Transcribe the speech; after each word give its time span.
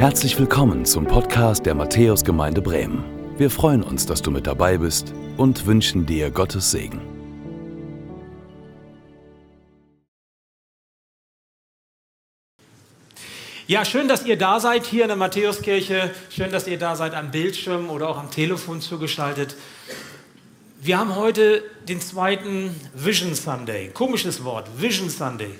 Herzlich 0.00 0.38
willkommen 0.38 0.86
zum 0.86 1.04
Podcast 1.04 1.66
der 1.66 1.74
Matthäusgemeinde 1.74 2.62
Bremen. 2.62 3.04
Wir 3.36 3.50
freuen 3.50 3.82
uns, 3.82 4.06
dass 4.06 4.22
du 4.22 4.30
mit 4.30 4.46
dabei 4.46 4.78
bist 4.78 5.12
und 5.36 5.66
wünschen 5.66 6.06
dir 6.06 6.30
Gottes 6.30 6.70
Segen. 6.70 7.02
Ja, 13.66 13.84
schön, 13.84 14.08
dass 14.08 14.24
ihr 14.24 14.38
da 14.38 14.58
seid 14.58 14.86
hier 14.86 15.02
in 15.02 15.08
der 15.08 15.18
Matthäuskirche. 15.18 16.14
Schön, 16.30 16.50
dass 16.50 16.66
ihr 16.66 16.78
da 16.78 16.96
seid 16.96 17.12
am 17.12 17.30
Bildschirm 17.30 17.90
oder 17.90 18.08
auch 18.08 18.16
am 18.16 18.30
Telefon 18.30 18.80
zugeschaltet. 18.80 19.54
Wir 20.80 20.98
haben 20.98 21.14
heute 21.14 21.62
den 21.86 22.00
zweiten 22.00 22.74
Vision 22.94 23.34
Sunday. 23.34 23.90
Komisches 23.92 24.44
Wort, 24.44 24.66
Vision 24.80 25.10
Sunday. 25.10 25.58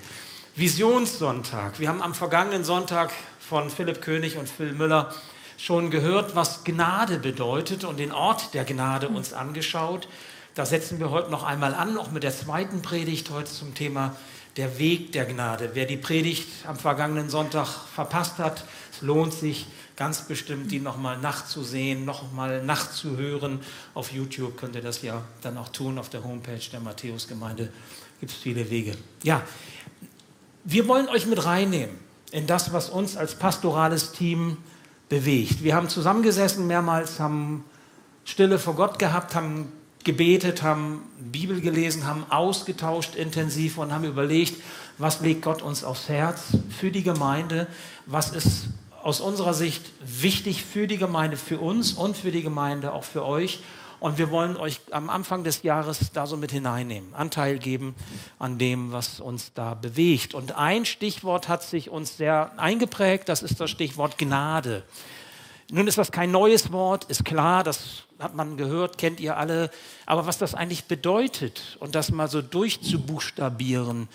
Visionssonntag. 0.61 1.81
Wir 1.81 1.89
haben 1.89 2.03
am 2.03 2.15
vergangenen 2.15 2.65
Sonntag 2.65 3.13
von 3.39 3.71
Philipp 3.71 4.03
König 4.03 4.37
und 4.37 4.47
Phil 4.47 4.75
Müller 4.75 5.11
schon 5.57 5.91
gehört, 5.91 6.37
was 6.37 6.65
Gnade 6.65 7.19
bedeutet 7.19 7.85
und 7.85 7.99
den 7.99 8.13
Ort 8.13 8.53
der 8.53 8.65
Gnade 8.65 9.09
uns 9.09 9.33
angeschaut. 9.33 10.07
Da 10.55 10.67
setzen 10.67 10.99
wir 10.99 11.09
heute 11.09 11.31
noch 11.31 11.45
einmal 11.45 11.73
an, 11.73 11.97
auch 11.97 12.11
mit 12.11 12.25
der 12.25 12.37
zweiten 12.37 12.83
Predigt 12.83 13.31
heute 13.31 13.51
zum 13.51 13.75
Thema 13.75 14.15
der 14.59 14.79
Weg 14.79 15.13
der 15.13 15.25
Gnade. 15.25 15.71
Wer 15.73 15.87
die 15.87 15.97
Predigt 15.97 16.47
am 16.67 16.77
vergangenen 16.77 17.31
Sonntag 17.31 17.67
verpasst 17.67 18.37
hat, 18.37 18.67
es 18.93 19.01
lohnt 19.01 19.33
sich 19.33 19.67
ganz 19.97 20.29
bestimmt, 20.29 20.71
die 20.71 20.81
nochmal 20.81 21.17
nachzusehen, 21.17 22.05
nochmal 22.05 22.63
nachzuhören. 22.63 23.61
Auf 23.95 24.13
YouTube 24.13 24.59
könnt 24.59 24.75
ihr 24.75 24.83
das 24.83 25.01
ja 25.01 25.23
dann 25.41 25.57
auch 25.57 25.71
tun, 25.71 25.99
auf 25.99 26.11
der 26.11 26.23
Homepage 26.23 26.61
der 26.71 26.81
Matthäusgemeinde 26.81 27.73
gibt 28.21 28.33
es 28.33 28.39
viele 28.39 28.69
Wege. 28.71 28.95
Ja, 29.23 29.43
wir 30.65 30.89
wollen 30.89 31.09
euch 31.09 31.27
mit 31.27 31.45
reinnehmen 31.45 31.97
in 32.33 32.47
das, 32.47 32.73
was 32.73 32.91
uns 32.91 33.17
als 33.17 33.35
pastorales 33.35 34.13
Team 34.13 34.59
bewegt. 35.09 35.65
Wir 35.65 35.75
haben 35.75 35.89
zusammengesessen 35.89 36.67
mehrmals, 36.67 37.19
haben 37.19 37.65
Stille 38.25 38.59
vor 38.59 38.75
Gott 38.75 38.99
gehabt, 38.99 39.35
haben 39.35 39.73
gebetet, 40.05 40.63
haben 40.63 41.03
Bibel 41.19 41.61
gelesen, 41.61 42.07
haben 42.07 42.25
ausgetauscht 42.31 43.17
intensiv 43.17 43.79
und 43.79 43.93
haben 43.93 44.05
überlegt, 44.05 44.63
was 44.99 45.21
legt 45.21 45.43
Gott 45.43 45.63
uns 45.63 45.85
aufs 45.85 46.09
Herz 46.09 46.43
für 46.79 46.91
die 46.91 47.03
Gemeinde, 47.03 47.67
was 48.07 48.31
ist 48.31 48.69
aus 49.03 49.21
unserer 49.21 49.55
Sicht 49.55 49.83
wichtig 50.05 50.65
für 50.65 50.87
die 50.87 50.99
Gemeinde, 50.99 51.37
für 51.37 51.59
uns 51.59 51.93
und 51.93 52.17
für 52.17 52.31
die 52.31 52.43
Gemeinde, 52.43 52.93
auch 52.93 53.05
für 53.05 53.25
euch. 53.25 53.61
Und 54.01 54.17
wir 54.17 54.31
wollen 54.31 54.57
euch 54.57 54.81
am 54.91 55.11
Anfang 55.11 55.45
des 55.45 55.63
Jahres 55.63 56.11
da 56.13 56.27
so 56.27 56.39
mit 56.39 56.51
hineinnehmen, 56.51 57.15
Anteil 57.15 57.59
geben 57.59 57.95
an 58.39 58.57
dem, 58.57 58.93
was 58.93 59.21
uns 59.21 59.53
da 59.53 59.75
bewegt. 59.75 60.33
Und 60.35 60.57
ein 60.57 60.87
Stichwort 60.87 61.49
hat 61.49 61.63
sich 61.63 61.91
uns 61.91 62.17
sehr 62.17 62.51
eingeprägt, 62.57 63.29
das 63.29 63.43
ist 63.43 63.61
das 63.61 63.71
Stichwort 63.71 64.17
Gnade. 64.17 64.85
Nun 65.71 65.87
ist 65.87 65.99
das 65.99 66.11
kein 66.11 66.31
neues 66.31 66.73
Wort, 66.73 67.05
ist 67.05 67.25
klar, 67.27 67.63
das 67.63 68.05
hat 68.19 68.35
man 68.35 68.57
gehört, 68.57 68.97
kennt 68.97 69.21
ihr 69.21 69.37
alle. 69.37 69.71
Aber 70.07 70.27
was 70.27 70.39
das 70.39 70.55
eigentlich 70.55 70.87
bedeutet 70.87 71.77
und 71.79 71.95
das 71.95 72.11
mal 72.11 72.29
so 72.29 72.41
durchzubuchstabieren 72.41 74.09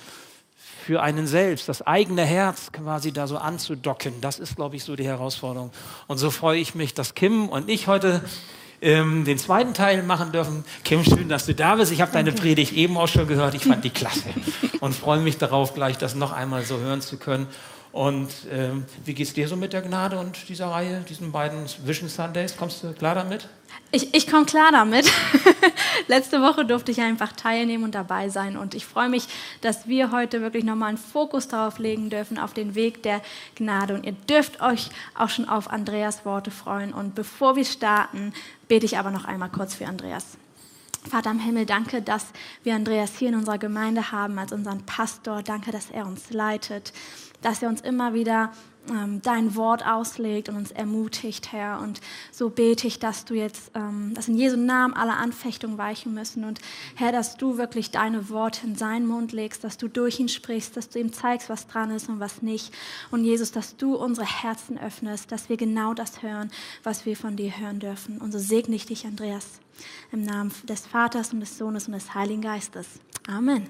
für 0.86 1.02
einen 1.02 1.28
selbst, 1.28 1.70
das 1.70 1.82
eigene 1.84 2.26
Herz 2.26 2.72
quasi 2.72 3.14
da 3.14 3.28
so 3.28 3.38
anzudocken, 3.38 4.20
das 4.20 4.40
ist, 4.40 4.56
glaube 4.56 4.76
ich, 4.76 4.84
so 4.84 4.96
die 4.96 5.06
Herausforderung. 5.06 5.72
Und 6.08 6.18
so 6.18 6.32
freue 6.32 6.60
ich 6.60 6.76
mich, 6.76 6.94
dass 6.96 7.14
Kim 7.14 7.50
und 7.50 7.70
ich 7.70 7.88
heute 7.88 8.24
ähm, 8.86 9.26
den 9.26 9.40
zweiten 9.40 9.74
Teil 9.74 10.04
machen 10.04 10.32
dürfen. 10.32 10.64
Kim, 10.84 11.04
schön, 11.04 11.28
dass 11.28 11.48
du 11.48 11.56
da 11.56 11.76
bist. 11.76 11.92
Ich 11.92 12.02
habe 12.02 12.12
deine 12.12 12.32
Predigt 12.32 12.74
eben 12.74 12.98
auch 12.98 13.08
schon 13.08 13.28
gehört. 13.28 13.56
Ich 13.56 13.64
fand 13.64 13.84
die 13.84 13.90
klasse 13.92 14.30
und 14.80 14.94
freue 14.96 15.20
mich 15.20 15.38
darauf, 15.40 15.74
gleich 15.74 15.98
das 15.98 16.14
noch 16.14 16.32
einmal 16.32 16.64
so 16.64 16.78
hören 16.78 17.02
zu 17.02 17.18
können. 17.18 17.48
Und 17.96 18.30
ähm, 18.52 18.84
wie 19.06 19.14
geht 19.14 19.26
es 19.26 19.34
dir 19.34 19.48
so 19.48 19.56
mit 19.56 19.72
der 19.72 19.82
Gnade 19.82 20.20
und 20.20 20.50
dieser 20.50 20.68
Reihe, 20.68 21.06
diesen 21.08 21.32
beiden 21.32 21.66
Vision 21.86 22.10
Sundays? 22.10 22.58
Kommst 22.58 22.84
du 22.84 22.92
klar 22.92 23.16
damit? 23.16 23.48
Ich, 23.94 24.14
ich 24.14 24.28
komme 24.28 24.46
klar 24.46 24.70
damit. 24.74 25.10
Letzte 26.08 26.42
Woche 26.42 26.66
durfte 26.66 26.92
ich 26.92 27.00
einfach 27.00 27.32
teilnehmen 27.32 27.86
und 27.86 27.96
dabei 27.96 28.28
sein. 28.28 28.58
Und 28.58 28.76
ich 28.76 28.86
freue 28.86 29.08
mich, 29.08 29.30
dass 29.62 29.88
wir 29.88 30.12
heute 30.12 30.42
wirklich 30.42 30.66
nochmal 30.66 30.90
einen 30.90 30.98
Fokus 30.98 31.48
darauf 31.48 31.80
legen 31.80 32.10
dürfen, 32.10 32.38
auf 32.38 32.54
den 32.54 32.76
Weg 32.76 33.02
der 33.02 33.22
Gnade. 33.56 33.94
Und 33.94 34.06
ihr 34.06 34.12
dürft 34.12 34.62
euch 34.62 34.90
auch 35.18 35.30
schon 35.30 35.48
auf 35.48 35.72
Andreas 35.72 36.26
Worte 36.26 36.52
freuen. 36.52 36.92
Und 36.92 37.16
bevor 37.16 37.56
wir 37.56 37.64
starten, 37.64 38.34
bete 38.68 38.86
ich 38.86 38.98
aber 38.98 39.12
noch 39.12 39.24
einmal 39.24 39.48
kurz 39.50 39.74
für 39.74 39.88
Andreas. 39.88 40.38
Vater 41.10 41.32
im 41.32 41.40
Himmel, 41.40 41.66
danke, 41.66 42.02
dass 42.02 42.26
wir 42.64 42.76
Andreas 42.76 43.12
hier 43.18 43.30
in 43.30 43.36
unserer 43.36 43.58
Gemeinde 43.58 44.12
haben 44.12 44.38
als 44.40 44.52
unseren 44.52 44.86
Pastor. 44.86 45.44
Danke, 45.44 45.72
dass 45.72 45.92
er 45.92 46.06
uns 46.06 46.32
leitet, 46.32 46.94
dass 47.42 47.62
er 47.62 47.70
uns 47.70 47.82
immer 47.82 48.14
wieder 48.14 48.52
ähm, 48.90 49.22
dein 49.22 49.56
Wort 49.56 49.86
auslegt 49.86 50.50
und 50.50 50.56
uns 50.56 50.72
ermutigt, 50.72 51.52
Herr. 51.52 51.80
Und 51.82 52.02
so 52.32 52.50
bete 52.50 52.88
ich, 52.88 53.00
dass 53.00 53.26
du 53.26 53.34
jetzt, 53.34 53.72
ähm, 53.74 54.14
dass 54.14 54.28
in 54.28 54.36
Jesu 54.36 54.58
Namen 54.58 54.94
alle 54.94 55.14
Anfechtungen 55.14 55.78
weichen 55.78 56.14
müssen. 56.14 56.44
Und 56.44 56.60
Herr, 56.96 57.12
dass 57.12 57.38
du 57.38 57.58
wirklich 57.58 57.92
deine 57.92 58.30
Worte 58.30 58.66
in 58.66 58.76
seinen 58.76 59.08
Mund 59.08 59.32
legst, 59.32 59.64
dass 59.64 59.78
du 59.78 59.88
durch 59.88 60.20
ihn 60.20 60.30
sprichst, 60.30 60.78
dass 60.78 60.90
du 60.90 61.00
ihm 61.00 61.14
zeigst, 61.14 61.50
was 61.50 61.68
dran 61.68 61.92
ist 61.92 62.10
und 62.10 62.20
was 62.20 62.42
nicht. 62.42 62.74
Und 63.12 63.24
Jesus, 63.24 63.52
dass 63.52 63.76
du 63.76 63.96
unsere 63.96 64.28
Herzen 64.28 64.78
öffnest, 64.78 65.32
dass 65.32 65.50
wir 65.50 65.58
genau 65.58 65.94
das 65.94 66.22
hören, 66.22 66.52
was 66.84 67.06
wir 67.06 67.18
von 67.18 67.36
dir 67.36 67.58
hören 67.58 67.80
dürfen. 67.80 68.20
Und 68.20 68.32
so 68.32 68.40
segne 68.40 68.76
ich 68.76 68.86
dich, 68.86 69.06
Andreas, 69.06 69.46
im 70.12 70.24
Namen 70.24 70.52
des 70.70 70.86
Vaters 70.86 71.34
und 71.34 71.40
des 71.40 71.58
Sohnes 71.58 71.88
und 71.88 71.94
des 71.94 72.14
Heiligen 72.14 72.42
Geistes. 72.42 72.88
Amen. 73.28 73.68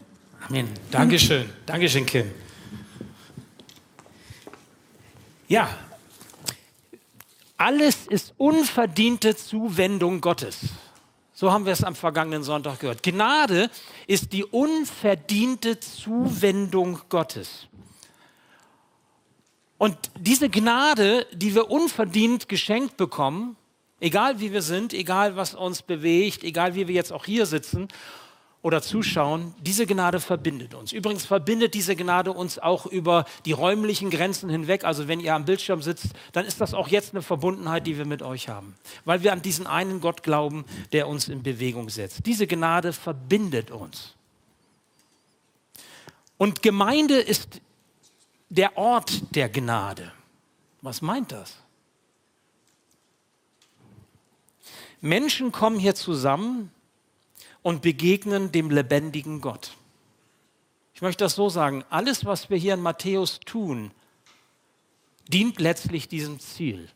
Amen. 0.48 0.68
Dankeschön. 0.92 1.46
Dankeschön, 1.66 2.06
Kim. 2.06 2.26
Ja, 5.48 5.70
alles 7.58 8.08
ist 8.08 8.34
unverdiente 8.38 9.36
Zuwendung 9.36 10.20
Gottes. 10.20 10.60
So 11.34 11.52
haben 11.52 11.66
wir 11.66 11.74
es 11.74 11.84
am 11.84 11.96
vergangenen 11.96 12.44
Sonntag 12.44 12.80
gehört. 12.80 13.04
Gnade 13.04 13.70
ist 14.08 14.34
die 14.34 14.44
unverdiente 14.44 15.80
Zuwendung 15.80 17.00
Gottes. 17.10 17.68
Und 19.78 19.98
diese 20.18 20.50
Gnade, 20.50 21.28
die 21.32 21.54
wir 21.54 21.70
unverdient 21.70 22.50
geschenkt 22.50 22.98
bekommen, 22.98 23.56
egal 24.00 24.40
wie 24.40 24.52
wir 24.52 24.62
sind, 24.62 24.94
egal 24.94 25.36
was 25.36 25.54
uns 25.54 25.82
bewegt, 25.82 26.44
egal 26.44 26.76
wie 26.76 26.88
wir 26.88 26.96
jetzt 26.96 27.12
auch 27.12 27.26
hier 27.26 27.46
sitzen 27.46 27.90
oder 28.66 28.82
zuschauen, 28.82 29.54
diese 29.60 29.86
Gnade 29.86 30.20
verbindet 30.20 30.74
uns. 30.74 30.92
Übrigens 30.92 31.24
verbindet 31.24 31.76
diese 31.76 31.96
Gnade 31.96 32.32
uns 32.32 32.58
auch 32.58 32.88
über 32.88 33.26
die 33.46 33.52
räumlichen 33.52 34.10
Grenzen 34.10 34.50
hinweg. 34.50 34.86
Also 34.86 35.08
wenn 35.08 35.20
ihr 35.20 35.36
am 35.36 35.46
Bildschirm 35.46 35.84
sitzt, 35.84 36.08
dann 36.32 36.48
ist 36.48 36.60
das 36.60 36.74
auch 36.74 36.88
jetzt 36.88 37.14
eine 37.14 37.22
Verbundenheit, 37.22 37.86
die 37.86 37.96
wir 37.96 38.06
mit 38.06 38.24
euch 38.24 38.50
haben, 38.50 38.74
weil 39.06 39.22
wir 39.22 39.34
an 39.34 39.44
diesen 39.44 39.68
einen 39.68 40.02
Gott 40.02 40.24
glauben, 40.24 40.66
der 40.94 41.08
uns 41.08 41.28
in 41.28 41.44
Bewegung 41.44 41.90
setzt. 41.90 42.26
Diese 42.26 42.48
Gnade 42.48 42.92
verbindet 42.92 43.70
uns. 43.70 44.16
Und 46.40 46.64
Gemeinde 46.64 47.20
ist 47.20 47.62
der 48.50 48.80
Ort 48.80 49.36
der 49.36 49.48
Gnade. 49.48 50.12
Was 50.82 51.04
meint 51.04 51.32
das? 51.32 51.54
Menschen 55.02 55.52
kommen 55.52 55.78
hier 55.78 55.94
zusammen, 55.94 56.72
und 57.66 57.82
begegnen 57.82 58.52
dem 58.52 58.70
lebendigen 58.70 59.42
Gott. 59.42 59.72
Ich 60.94 61.02
möchte 61.02 61.24
das 61.24 61.34
so 61.34 61.50
sagen, 61.50 61.84
alles, 61.90 62.24
was 62.24 62.52
wir 62.52 62.58
hier 62.58 62.76
in 62.76 62.80
Matthäus 62.80 63.40
tun, 63.40 63.90
dient 65.30 65.60
letztlich 65.60 66.08
diesem 66.08 66.40
Ziel, 66.40 66.88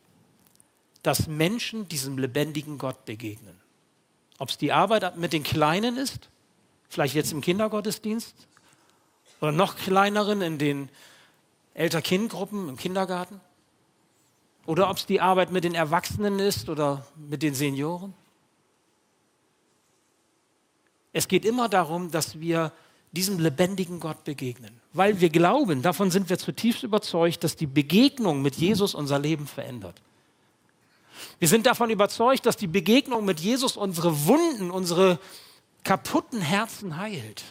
dass 1.01 1.25
Menschen 1.25 1.89
diesem 1.89 2.19
lebendigen 2.19 2.77
Gott 2.77 3.03
begegnen. 3.05 3.59
Ob 4.37 4.49
es 4.49 4.59
die 4.59 4.71
Arbeit 4.71 5.17
mit 5.17 5.33
den 5.33 5.41
Kleinen 5.41 5.97
ist, 5.97 6.29
vielleicht 6.87 7.15
jetzt 7.15 7.31
im 7.31 7.41
Kindergottesdienst 7.41 8.35
oder 9.41 9.51
noch 9.51 9.75
kleineren 9.75 10.43
in 10.43 10.59
den 10.59 10.89
Elter-Kind-Gruppen 11.73 12.69
im 12.69 12.77
Kindergarten 12.77 13.41
oder 14.67 14.87
ob 14.91 14.97
es 14.97 15.07
die 15.07 15.19
Arbeit 15.19 15.51
mit 15.51 15.63
den 15.63 15.73
Erwachsenen 15.73 16.37
ist 16.37 16.69
oder 16.69 17.07
mit 17.15 17.41
den 17.41 17.55
Senioren. 17.55 18.13
Es 21.13 21.27
geht 21.27 21.45
immer 21.45 21.69
darum, 21.69 22.11
dass 22.11 22.39
wir 22.39 22.71
diesem 23.11 23.39
lebendigen 23.39 23.99
Gott 23.99 24.23
begegnen, 24.23 24.79
weil 24.93 25.19
wir 25.19 25.29
glauben, 25.29 25.81
davon 25.81 26.11
sind 26.11 26.29
wir 26.29 26.37
zutiefst 26.37 26.83
überzeugt, 26.83 27.43
dass 27.43 27.55
die 27.55 27.65
Begegnung 27.65 28.41
mit 28.41 28.55
Jesus 28.55 28.93
unser 28.93 29.17
Leben 29.17 29.47
verändert. 29.47 30.01
Wir 31.39 31.47
sind 31.47 31.65
davon 31.65 31.89
überzeugt, 31.89 32.45
dass 32.45 32.55
die 32.55 32.67
Begegnung 32.67 33.25
mit 33.25 33.39
Jesus 33.39 33.77
unsere 33.77 34.25
Wunden, 34.25 34.69
unsere 34.71 35.19
kaputten 35.83 36.41
Herzen 36.41 36.97
heilt. 36.97 37.43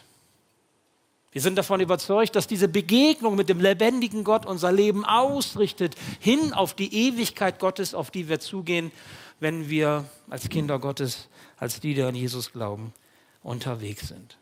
Wir 1.33 1.43
sind 1.43 1.57
davon 1.57 1.81
überzeugt, 1.81 2.37
dass 2.37 2.47
diese 2.47 2.69
Begegnung 2.69 3.37
mit 3.37 3.49
dem 3.49 3.61
lebendigen 3.61 4.25
Gott 4.25 4.47
unser 4.47 4.73
Leben 4.73 5.05
ausrichtet, 5.05 5.95
hin 6.21 6.53
auf 6.53 6.75
die 6.75 7.09
Ewigkeit 7.09 7.59
Gottes, 7.59 7.95
auf 7.95 8.11
die 8.11 8.29
wir 8.29 8.41
zugehen, 8.41 8.91
wenn 9.39 9.69
wir 9.69 10.05
als 10.31 10.49
Kinder 10.49 10.79
Gottes, 10.79 11.29
als 11.59 11.81
die, 11.81 11.95
die 11.95 12.03
an 12.03 12.15
Jesus 12.15 12.53
glauben, 12.53 12.95
unterwegs 13.43 14.09
sind. 14.09 14.39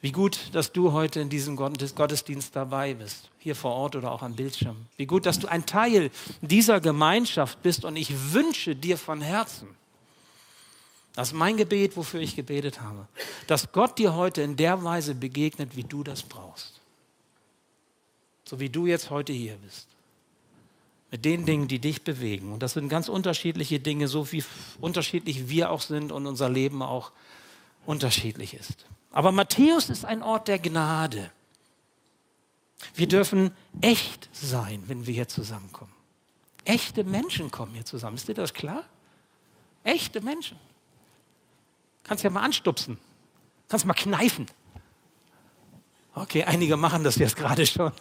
Wie 0.00 0.12
gut, 0.12 0.50
dass 0.52 0.70
du 0.70 0.92
heute 0.92 1.20
in 1.20 1.30
diesem 1.30 1.56
Gottesdienst 1.56 2.54
dabei 2.54 2.92
bist, 2.92 3.30
hier 3.38 3.56
vor 3.56 3.72
Ort 3.72 3.96
oder 3.96 4.12
auch 4.12 4.20
am 4.20 4.36
Bildschirm. 4.36 4.76
Wie 4.98 5.06
gut, 5.06 5.24
dass 5.24 5.38
du 5.38 5.48
ein 5.48 5.64
Teil 5.64 6.10
dieser 6.42 6.80
Gemeinschaft 6.80 7.62
bist 7.62 7.86
und 7.86 7.96
ich 7.96 8.32
wünsche 8.34 8.76
dir 8.76 8.98
von 8.98 9.22
Herzen, 9.22 9.68
das 11.14 11.28
ist 11.28 11.34
mein 11.34 11.56
Gebet, 11.56 11.96
wofür 11.96 12.20
ich 12.20 12.36
gebetet 12.36 12.80
habe, 12.80 13.06
dass 13.46 13.72
Gott 13.72 13.98
dir 13.98 14.14
heute 14.14 14.42
in 14.42 14.56
der 14.56 14.82
Weise 14.82 15.14
begegnet, 15.14 15.76
wie 15.76 15.84
du 15.84 16.02
das 16.02 16.22
brauchst. 16.22 16.80
So 18.44 18.60
wie 18.60 18.68
du 18.68 18.86
jetzt 18.86 19.10
heute 19.10 19.32
hier 19.32 19.56
bist. 19.56 19.86
Mit 21.10 21.24
den 21.24 21.46
Dingen, 21.46 21.68
die 21.68 21.78
dich 21.78 22.02
bewegen. 22.02 22.52
Und 22.52 22.62
das 22.62 22.72
sind 22.72 22.88
ganz 22.88 23.08
unterschiedliche 23.08 23.78
Dinge, 23.78 24.08
so 24.08 24.32
wie 24.32 24.44
unterschiedlich 24.80 25.48
wir 25.48 25.70
auch 25.70 25.80
sind 25.80 26.10
und 26.10 26.26
unser 26.26 26.50
Leben 26.50 26.82
auch 26.82 27.12
unterschiedlich 27.86 28.54
ist. 28.54 28.86
Aber 29.10 29.32
Matthäus 29.32 29.90
ist 29.90 30.04
ein 30.04 30.22
Ort 30.22 30.48
der 30.48 30.58
Gnade. 30.58 31.30
Wir 32.94 33.06
dürfen 33.06 33.52
echt 33.80 34.28
sein, 34.32 34.82
wenn 34.86 35.06
wir 35.06 35.14
hier 35.14 35.28
zusammenkommen. 35.28 35.92
Echte 36.64 37.04
Menschen 37.04 37.50
kommen 37.50 37.74
hier 37.74 37.84
zusammen. 37.84 38.16
Ist 38.16 38.28
dir 38.28 38.34
das 38.34 38.52
klar? 38.52 38.84
Echte 39.84 40.20
Menschen. 40.20 40.58
Kannst 42.02 42.24
ja 42.24 42.30
mal 42.30 42.42
anstupsen. 42.42 42.98
Kannst 43.68 43.86
mal 43.86 43.94
kneifen. 43.94 44.46
Okay, 46.16 46.44
einige 46.44 46.76
machen 46.76 47.02
das 47.02 47.16
jetzt 47.16 47.36
gerade 47.36 47.66
schon. 47.66 47.92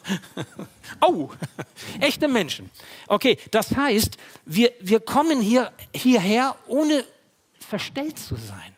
oh, 1.01 1.29
echte 2.00 2.27
Menschen. 2.27 2.69
Okay, 3.07 3.38
das 3.51 3.75
heißt, 3.75 4.18
wir, 4.45 4.71
wir 4.81 5.00
kommen 5.00 5.41
hier, 5.41 5.71
hierher, 5.95 6.56
ohne 6.68 7.06
verstellt 7.59 8.19
zu 8.19 8.36
sein 8.36 8.72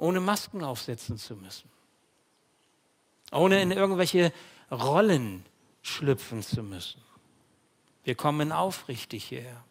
ohne 0.00 0.20
Masken 0.20 0.64
aufsetzen 0.64 1.18
zu 1.18 1.36
müssen, 1.36 1.68
ohne 3.32 3.60
in 3.60 3.70
irgendwelche 3.70 4.32
Rollen 4.70 5.44
schlüpfen 5.82 6.42
zu 6.42 6.62
müssen. 6.62 7.00
Wir 8.04 8.14
kommen 8.14 8.50
aufrichtig 8.50 9.24
hierher. 9.24 9.62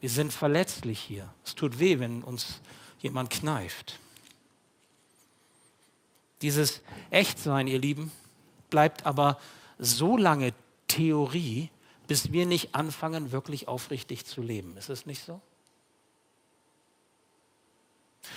Wir 0.00 0.08
sind 0.08 0.32
verletzlich 0.32 1.00
hier. 1.00 1.32
Es 1.44 1.56
tut 1.56 1.80
weh, 1.80 1.98
wenn 1.98 2.22
uns 2.22 2.60
jemand 3.00 3.30
kneift. 3.30 3.98
Dieses 6.40 6.80
Echtsein, 7.10 7.66
ihr 7.66 7.80
Lieben, 7.80 8.12
bleibt 8.70 9.04
aber 9.04 9.38
so 9.78 10.16
lange 10.16 10.54
Theorie, 10.86 11.70
bis 12.06 12.30
wir 12.30 12.46
nicht 12.46 12.76
anfangen, 12.76 13.32
wirklich 13.32 13.66
aufrichtig 13.66 14.24
zu 14.24 14.40
leben. 14.40 14.76
Ist 14.76 14.88
es 14.88 15.06
nicht 15.06 15.24
so? 15.24 15.40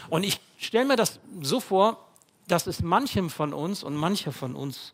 Und 0.10 0.24
ich 0.24 0.40
stelle 0.58 0.86
mir 0.86 0.96
das 0.96 1.20
so 1.42 1.60
vor, 1.60 2.08
dass 2.48 2.68
es 2.68 2.82
manchem 2.82 3.30
von 3.30 3.54
uns 3.54 3.84
und 3.84 3.96
mancher 3.96 4.32
von 4.32 4.56
uns 4.56 4.94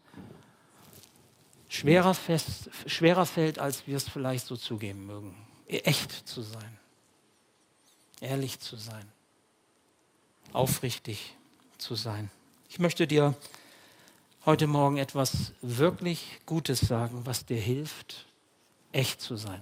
schwerer, 1.70 2.14
fest, 2.14 2.70
schwerer 2.86 3.26
fällt, 3.26 3.60
als 3.60 3.88
wir 3.88 3.98
es 3.98 4.08
vielleicht 4.08 4.46
so 4.46 4.56
zugeben 4.56 5.06
mögen. 5.06 5.36
Echt 5.68 6.12
zu 6.28 6.42
sein, 6.42 6.80
ehrlich 8.22 8.60
zu 8.60 8.78
sein, 8.78 9.12
aufrichtig 10.54 11.36
zu 11.78 11.96
sein. 11.96 12.32
Ich 12.70 12.80
möchte 12.80 13.08
dir 13.08 13.36
heute 14.46 14.68
Morgen 14.68 14.98
etwas 14.98 15.54
wirklich 15.62 16.40
Gutes 16.46 16.80
sagen, 16.80 17.26
was 17.26 17.46
dir 17.46 17.60
hilft, 17.60 18.26
echt 18.92 19.20
zu 19.20 19.36
sein. 19.36 19.62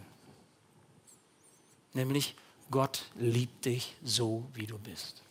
Nämlich, 1.93 2.35
Gott 2.69 3.05
liebt 3.15 3.65
dich 3.65 3.95
so, 4.03 4.45
wie 4.53 4.67
du 4.67 4.77
bist. 4.77 5.24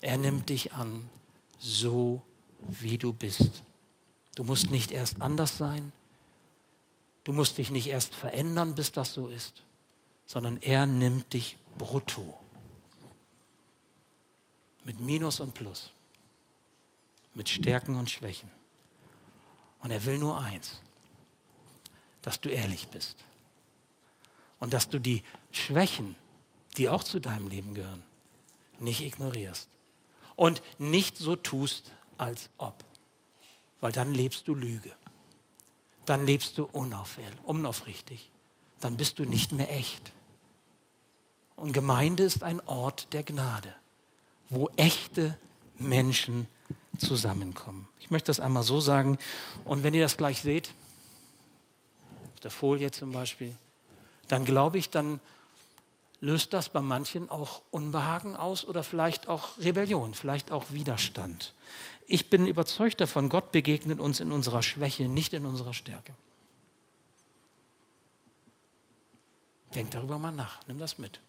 Er 0.00 0.16
nimmt 0.16 0.48
dich 0.48 0.72
an, 0.74 1.08
so 1.58 2.22
wie 2.60 2.98
du 2.98 3.12
bist. 3.12 3.62
Du 4.34 4.44
musst 4.44 4.70
nicht 4.70 4.90
erst 4.92 5.20
anders 5.20 5.58
sein. 5.58 5.92
Du 7.24 7.32
musst 7.32 7.58
dich 7.58 7.70
nicht 7.70 7.88
erst 7.88 8.14
verändern, 8.14 8.74
bis 8.74 8.92
das 8.92 9.12
so 9.12 9.28
ist, 9.28 9.62
sondern 10.26 10.58
er 10.58 10.86
nimmt 10.86 11.32
dich 11.32 11.58
brutto. 11.76 12.38
Mit 14.84 15.00
Minus 15.00 15.40
und 15.40 15.52
Plus. 15.52 15.90
Mit 17.34 17.48
Stärken 17.48 17.96
und 17.96 18.08
Schwächen. 18.08 18.50
Und 19.80 19.90
er 19.90 20.04
will 20.04 20.18
nur 20.18 20.40
eins, 20.40 20.80
dass 22.22 22.40
du 22.40 22.48
ehrlich 22.48 22.88
bist. 22.88 23.16
Und 24.60 24.72
dass 24.72 24.88
du 24.88 24.98
die 24.98 25.22
Schwächen, 25.52 26.16
die 26.76 26.88
auch 26.88 27.04
zu 27.04 27.20
deinem 27.20 27.48
Leben 27.48 27.74
gehören, 27.74 28.02
nicht 28.78 29.02
ignorierst 29.02 29.68
und 30.38 30.62
nicht 30.78 31.18
so 31.18 31.34
tust, 31.34 31.90
als 32.16 32.48
ob. 32.58 32.84
Weil 33.80 33.90
dann 33.90 34.14
lebst 34.14 34.46
du 34.46 34.54
Lüge. 34.54 34.92
Dann 36.06 36.26
lebst 36.26 36.56
du 36.58 36.64
unaufrichtig. 36.64 38.30
Dann 38.78 38.96
bist 38.96 39.18
du 39.18 39.24
nicht 39.24 39.50
mehr 39.50 39.68
echt. 39.74 40.12
Und 41.56 41.72
Gemeinde 41.72 42.22
ist 42.22 42.44
ein 42.44 42.60
Ort 42.68 43.12
der 43.12 43.24
Gnade, 43.24 43.74
wo 44.48 44.70
echte 44.76 45.36
Menschen 45.76 46.46
zusammenkommen. 46.98 47.88
Ich 47.98 48.12
möchte 48.12 48.28
das 48.28 48.38
einmal 48.38 48.62
so 48.62 48.78
sagen. 48.78 49.18
Und 49.64 49.82
wenn 49.82 49.92
ihr 49.92 50.02
das 50.02 50.16
gleich 50.16 50.40
seht, 50.40 50.72
auf 52.34 52.40
der 52.40 52.52
Folie 52.52 52.92
zum 52.92 53.10
Beispiel, 53.10 53.56
dann 54.28 54.44
glaube 54.44 54.78
ich, 54.78 54.88
dann 54.88 55.18
löst 56.20 56.52
das 56.52 56.68
bei 56.68 56.80
manchen 56.80 57.30
auch 57.30 57.62
Unbehagen 57.70 58.36
aus 58.36 58.64
oder 58.64 58.82
vielleicht 58.82 59.28
auch 59.28 59.58
Rebellion, 59.58 60.14
vielleicht 60.14 60.50
auch 60.50 60.70
Widerstand. 60.70 61.54
Ich 62.06 62.30
bin 62.30 62.46
überzeugt 62.46 63.00
davon, 63.00 63.28
Gott 63.28 63.52
begegnet 63.52 64.00
uns 64.00 64.20
in 64.20 64.32
unserer 64.32 64.62
Schwäche, 64.62 65.08
nicht 65.08 65.32
in 65.32 65.46
unserer 65.46 65.74
Stärke. 65.74 66.14
Denk 69.74 69.90
darüber 69.90 70.18
mal 70.18 70.32
nach, 70.32 70.60
nimm 70.66 70.78
das 70.78 70.98
mit. 70.98 71.20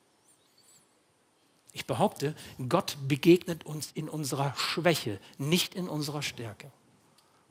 Ich 1.74 1.86
behaupte, 1.86 2.36
Gott 2.68 2.98
begegnet 3.08 3.66
uns 3.66 3.92
in 3.94 4.10
unserer 4.10 4.56
Schwäche, 4.58 5.20
nicht 5.38 5.76
in 5.76 5.88
unserer 5.88 6.22
Stärke. 6.22 6.72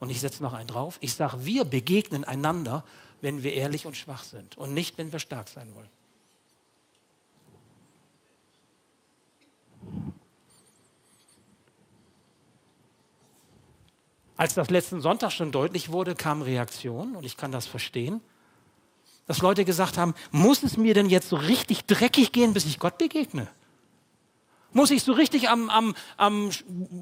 Und 0.00 0.10
ich 0.10 0.20
setze 0.20 0.42
noch 0.42 0.54
einen 0.54 0.68
drauf. 0.68 0.98
Ich 1.00 1.14
sage, 1.14 1.44
wir 1.44 1.64
begegnen 1.64 2.24
einander, 2.24 2.84
wenn 3.20 3.42
wir 3.42 3.52
ehrlich 3.52 3.86
und 3.86 3.96
schwach 3.96 4.24
sind 4.24 4.56
und 4.56 4.74
nicht, 4.74 4.98
wenn 4.98 5.12
wir 5.12 5.18
stark 5.18 5.48
sein 5.48 5.74
wollen. 5.74 5.90
Als 14.38 14.54
das 14.54 14.70
letzten 14.70 15.00
Sonntag 15.00 15.32
schon 15.32 15.50
deutlich 15.50 15.90
wurde, 15.90 16.14
kam 16.14 16.42
Reaktion 16.42 17.16
und 17.16 17.24
ich 17.24 17.36
kann 17.36 17.50
das 17.50 17.66
verstehen, 17.66 18.20
dass 19.26 19.42
Leute 19.42 19.64
gesagt 19.64 19.98
haben, 19.98 20.14
muss 20.30 20.62
es 20.62 20.76
mir 20.76 20.94
denn 20.94 21.10
jetzt 21.10 21.28
so 21.28 21.36
richtig 21.36 21.86
dreckig 21.86 22.30
gehen, 22.30 22.54
bis 22.54 22.64
ich 22.64 22.78
Gott 22.78 22.98
begegne? 22.98 23.48
Muss 24.72 24.92
ich 24.92 25.02
so 25.02 25.12
richtig 25.12 25.48
am, 25.48 25.68
am, 25.70 25.94
am, 26.16 26.50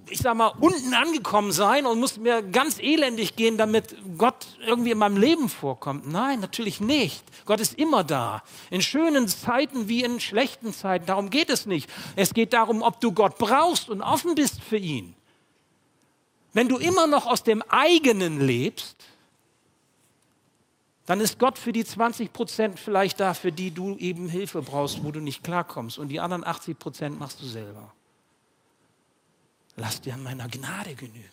ich 0.09 0.21
sag 0.21 0.35
mal, 0.35 0.47
unten 0.61 0.95
angekommen 0.95 1.53
sein 1.53 1.85
und 1.85 2.01
muss 2.01 2.17
mir 2.17 2.43
ganz 2.43 2.79
elendig 2.79 3.37
gehen, 3.37 3.59
damit 3.59 3.95
Gott 4.17 4.47
irgendwie 4.67 4.93
in 4.93 4.99
meinem 4.99 5.19
Leben 5.19 5.51
vorkommt? 5.51 6.11
Nein, 6.11 6.41
natürlich 6.41 6.81
nicht. 6.81 7.23
Gott 7.45 7.61
ist 7.61 7.75
immer 7.75 8.03
da. 8.03 8.45
In 8.71 8.81
schönen 8.81 9.29
Zeiten 9.29 9.89
wie 9.89 10.03
in 10.03 10.21
schlechten 10.21 10.73
Zeiten. 10.73 11.05
Darum 11.05 11.29
geht 11.29 11.51
es 11.51 11.67
nicht. 11.67 11.91
Es 12.15 12.33
geht 12.33 12.55
darum, 12.55 12.81
ob 12.81 13.01
du 13.03 13.13
Gott 13.13 13.37
brauchst 13.37 13.91
und 13.91 14.01
offen 14.01 14.37
bist 14.37 14.63
für 14.63 14.79
ihn. 14.79 15.15
Wenn 16.57 16.71
du 16.71 16.79
immer 16.79 17.07
noch 17.07 17.27
aus 17.27 17.43
dem 17.43 17.61
eigenen 17.69 18.41
lebst, 18.41 18.97
dann 21.05 21.21
ist 21.21 21.39
Gott 21.39 21.59
für 21.59 21.71
die 21.71 21.85
20 21.85 22.33
Prozent 22.33 22.81
vielleicht 22.81 23.21
da, 23.21 23.35
für 23.35 23.53
die 23.53 23.73
du 23.73 23.99
eben 23.99 24.31
Hilfe 24.31 24.63
brauchst, 24.63 25.05
wo 25.05 25.11
du 25.11 25.21
nicht 25.21 25.45
klarkommst. 25.45 25.99
Und 25.99 26.09
die 26.09 26.19
anderen 26.19 26.47
80 26.47 26.79
Prozent 26.79 27.21
machst 27.21 27.43
du 27.43 27.47
selber. 27.47 27.93
Lass 29.77 30.01
dir 30.01 30.15
an 30.15 30.23
meiner 30.23 30.49
Gnade 30.49 30.95
genügen. 30.95 31.29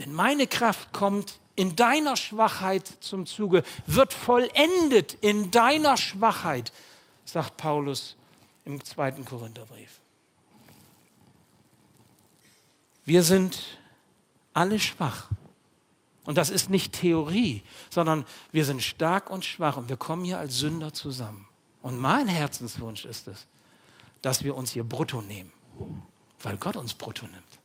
Denn 0.00 0.12
meine 0.12 0.48
Kraft 0.48 0.92
kommt 0.92 1.38
in 1.54 1.76
deiner 1.76 2.16
Schwachheit 2.16 2.88
zum 2.98 3.26
Zuge, 3.26 3.62
wird 3.86 4.12
vollendet 4.12 5.14
in 5.20 5.52
deiner 5.52 5.96
Schwachheit, 5.96 6.72
sagt 7.24 7.58
Paulus 7.58 8.16
im 8.64 8.84
zweiten 8.84 9.24
Korintherbrief. 9.24 9.99
Wir 13.10 13.24
sind 13.24 13.60
alle 14.52 14.78
schwach. 14.78 15.30
Und 16.26 16.38
das 16.38 16.48
ist 16.48 16.70
nicht 16.70 16.92
Theorie, 16.92 17.64
sondern 17.90 18.24
wir 18.52 18.64
sind 18.64 18.84
stark 18.84 19.30
und 19.30 19.44
schwach 19.44 19.76
und 19.76 19.88
wir 19.88 19.96
kommen 19.96 20.24
hier 20.24 20.38
als 20.38 20.58
Sünder 20.58 20.92
zusammen. 20.92 21.48
Und 21.82 21.98
mein 21.98 22.28
Herzenswunsch 22.28 23.04
ist 23.04 23.26
es, 23.26 23.48
dass 24.22 24.44
wir 24.44 24.54
uns 24.54 24.70
hier 24.70 24.84
brutto 24.84 25.22
nehmen, 25.22 25.52
weil 26.40 26.56
Gott 26.56 26.76
uns 26.76 26.94
brutto 26.94 27.26
nimmt. 27.26 27.58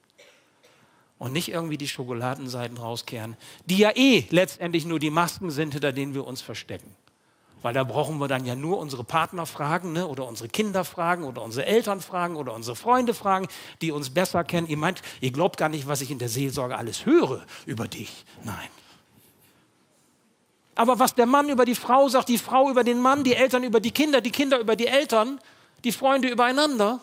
Und 1.20 1.32
nicht 1.32 1.50
irgendwie 1.50 1.78
die 1.78 1.88
Schokoladenseiten 1.88 2.78
rauskehren, 2.78 3.38
die 3.68 3.78
ja 3.78 3.96
eh 3.96 4.25
letztendlich 4.32 4.88
nur 4.88 4.98
die 4.98 5.12
Masken 5.12 5.52
sind, 5.52 5.74
hinter 5.74 5.94
denen 5.94 6.16
wir 6.16 6.25
uns 6.25 6.42
verstecken. 6.42 6.90
Weil 7.65 7.74
da 7.74 7.84
brauchen 7.84 8.19
wir 8.19 8.27
dann 8.27 8.45
ja 8.45 8.53
nur 8.53 8.77
unsere 8.77 9.03
Partner 9.03 9.48
fragen 9.48 9.91
ne? 9.91 10.05
oder 10.07 10.27
unsere 10.27 10.48
Kinder 10.48 10.86
fragen 10.86 11.24
oder 11.24 11.41
unsere 11.41 11.65
Eltern 11.65 12.00
fragen 12.00 12.36
oder 12.36 12.53
unsere 12.53 12.75
Freunde 12.75 13.15
fragen, 13.15 13.48
die 13.81 13.91
uns 13.91 14.12
besser 14.12 14.43
kennen. 14.43 14.67
Ihr 14.67 14.77
meint, 14.77 15.01
ihr 15.19 15.31
glaubt 15.31 15.57
gar 15.57 15.67
nicht, 15.67 15.88
was 15.88 16.01
ich 16.01 16.12
in 16.12 16.19
der 16.19 16.29
Seelsorge 16.29 16.77
alles 16.77 17.07
höre 17.07 17.43
über 17.65 17.88
dich. 17.88 18.24
Nein. 18.43 18.69
Aber 20.75 21.00
was 21.00 21.15
der 21.15 21.25
Mann 21.25 21.50
über 21.50 21.65
die 21.65 21.74
Frau 21.74 22.07
sagt, 22.07 22.29
die 22.29 22.38
Frau 22.38 22.69
über 22.69 22.84
den 22.84 23.00
Mann, 23.00 23.24
die 23.24 23.34
Eltern 23.34 23.63
über 23.63 23.79
die 23.79 23.89
Kinder, 23.89 24.22
die 24.22 24.29
Kinder 24.29 24.60
über 24.60 24.75
die 24.75 24.86
Eltern, 24.86 25.39
die 25.84 25.91
Freunde 25.91 26.27
übereinander, 26.27 27.00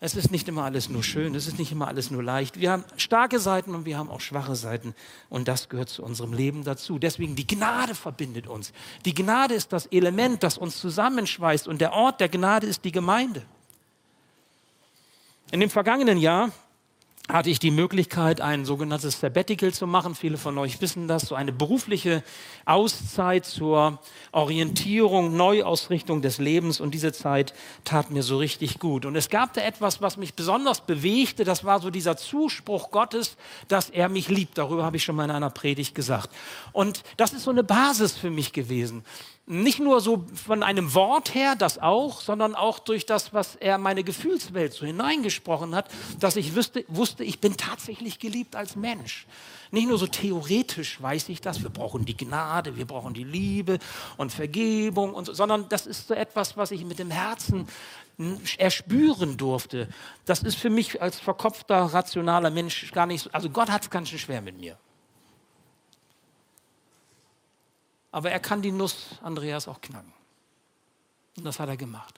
es 0.00 0.16
ist 0.16 0.30
nicht 0.30 0.48
immer 0.48 0.64
alles 0.64 0.90
nur 0.90 1.02
schön, 1.02 1.34
es 1.34 1.46
ist 1.46 1.58
nicht 1.58 1.72
immer 1.72 1.88
alles 1.88 2.10
nur 2.10 2.22
leicht. 2.22 2.60
Wir 2.60 2.72
haben 2.72 2.84
starke 2.96 3.38
Seiten 3.38 3.74
und 3.74 3.86
wir 3.86 3.96
haben 3.96 4.10
auch 4.10 4.20
schwache 4.20 4.54
Seiten 4.54 4.94
und 5.30 5.48
das 5.48 5.68
gehört 5.68 5.88
zu 5.88 6.02
unserem 6.02 6.32
Leben 6.32 6.64
dazu. 6.64 6.98
Deswegen 6.98 7.36
die 7.36 7.46
Gnade 7.46 7.94
verbindet 7.94 8.46
uns. 8.46 8.72
Die 9.04 9.14
Gnade 9.14 9.54
ist 9.54 9.72
das 9.72 9.86
Element, 9.86 10.42
das 10.42 10.58
uns 10.58 10.78
zusammenschweißt 10.78 11.66
und 11.68 11.80
der 11.80 11.92
Ort 11.92 12.20
der 12.20 12.28
Gnade 12.28 12.66
ist 12.66 12.84
die 12.84 12.92
Gemeinde. 12.92 13.44
In 15.52 15.60
dem 15.60 15.70
vergangenen 15.70 16.18
Jahr 16.18 16.50
hatte 17.28 17.48
ich 17.48 17.58
die 17.58 17.70
Möglichkeit, 17.70 18.42
ein 18.42 18.66
sogenanntes 18.66 19.18
Sabbatical 19.18 19.72
zu 19.72 19.86
machen. 19.86 20.14
Viele 20.14 20.36
von 20.36 20.58
euch 20.58 20.82
wissen 20.82 21.08
das, 21.08 21.22
so 21.22 21.34
eine 21.34 21.52
berufliche 21.52 22.22
Auszeit 22.66 23.46
zur 23.46 23.98
Orientierung, 24.30 25.34
Neuausrichtung 25.34 26.20
des 26.20 26.36
Lebens. 26.36 26.80
Und 26.80 26.92
diese 26.92 27.12
Zeit 27.12 27.54
tat 27.84 28.10
mir 28.10 28.22
so 28.22 28.36
richtig 28.36 28.78
gut. 28.78 29.06
Und 29.06 29.16
es 29.16 29.30
gab 29.30 29.54
da 29.54 29.62
etwas, 29.62 30.02
was 30.02 30.18
mich 30.18 30.34
besonders 30.34 30.82
bewegte. 30.82 31.44
Das 31.44 31.64
war 31.64 31.80
so 31.80 31.88
dieser 31.88 32.18
Zuspruch 32.18 32.90
Gottes, 32.90 33.38
dass 33.68 33.88
er 33.88 34.10
mich 34.10 34.28
liebt. 34.28 34.58
Darüber 34.58 34.84
habe 34.84 34.98
ich 34.98 35.04
schon 35.04 35.16
mal 35.16 35.24
in 35.24 35.30
einer 35.30 35.50
Predigt 35.50 35.94
gesagt. 35.94 36.28
Und 36.72 37.04
das 37.16 37.32
ist 37.32 37.44
so 37.44 37.50
eine 37.50 37.64
Basis 37.64 38.12
für 38.12 38.30
mich 38.30 38.52
gewesen. 38.52 39.02
Nicht 39.46 39.78
nur 39.78 40.00
so 40.00 40.24
von 40.34 40.62
einem 40.62 40.94
Wort 40.94 41.34
her, 41.34 41.54
das 41.54 41.78
auch, 41.78 42.22
sondern 42.22 42.54
auch 42.54 42.78
durch 42.78 43.04
das, 43.04 43.34
was 43.34 43.56
er 43.56 43.76
meine 43.76 44.02
Gefühlswelt 44.02 44.72
so 44.72 44.86
hineingesprochen 44.86 45.74
hat, 45.74 45.90
dass 46.18 46.36
ich 46.36 46.54
wüsste, 46.54 46.84
wusste, 46.88 47.24
ich 47.24 47.40
bin 47.40 47.58
tatsächlich 47.58 48.18
geliebt 48.18 48.56
als 48.56 48.74
Mensch. 48.74 49.26
Nicht 49.70 49.86
nur 49.86 49.98
so 49.98 50.06
theoretisch 50.06 51.02
weiß 51.02 51.28
ich 51.28 51.42
das, 51.42 51.62
wir 51.62 51.68
brauchen 51.68 52.06
die 52.06 52.16
Gnade, 52.16 52.76
wir 52.78 52.86
brauchen 52.86 53.12
die 53.12 53.24
Liebe 53.24 53.80
und 54.16 54.32
Vergebung, 54.32 55.12
und 55.12 55.26
so, 55.26 55.34
sondern 55.34 55.68
das 55.68 55.84
ist 55.86 56.08
so 56.08 56.14
etwas, 56.14 56.56
was 56.56 56.70
ich 56.70 56.82
mit 56.86 56.98
dem 56.98 57.10
Herzen 57.10 57.68
erspüren 58.56 59.36
durfte. 59.36 59.88
Das 60.24 60.42
ist 60.42 60.56
für 60.56 60.70
mich 60.70 61.02
als 61.02 61.20
verkopfter, 61.20 61.76
rationaler 61.76 62.50
Mensch 62.50 62.90
gar 62.92 63.04
nicht 63.04 63.24
so, 63.24 63.30
also 63.30 63.50
Gott 63.50 63.70
hat 63.70 63.82
es 63.82 63.90
ganz 63.90 64.08
schön 64.08 64.18
schwer 64.18 64.40
mit 64.40 64.58
mir. 64.58 64.78
Aber 68.14 68.30
er 68.30 68.38
kann 68.38 68.62
die 68.62 68.70
Nuss 68.70 69.08
Andreas 69.22 69.66
auch 69.66 69.80
knacken. 69.80 70.12
Und 71.36 71.44
das 71.44 71.58
hat 71.58 71.68
er 71.68 71.76
gemacht. 71.76 72.14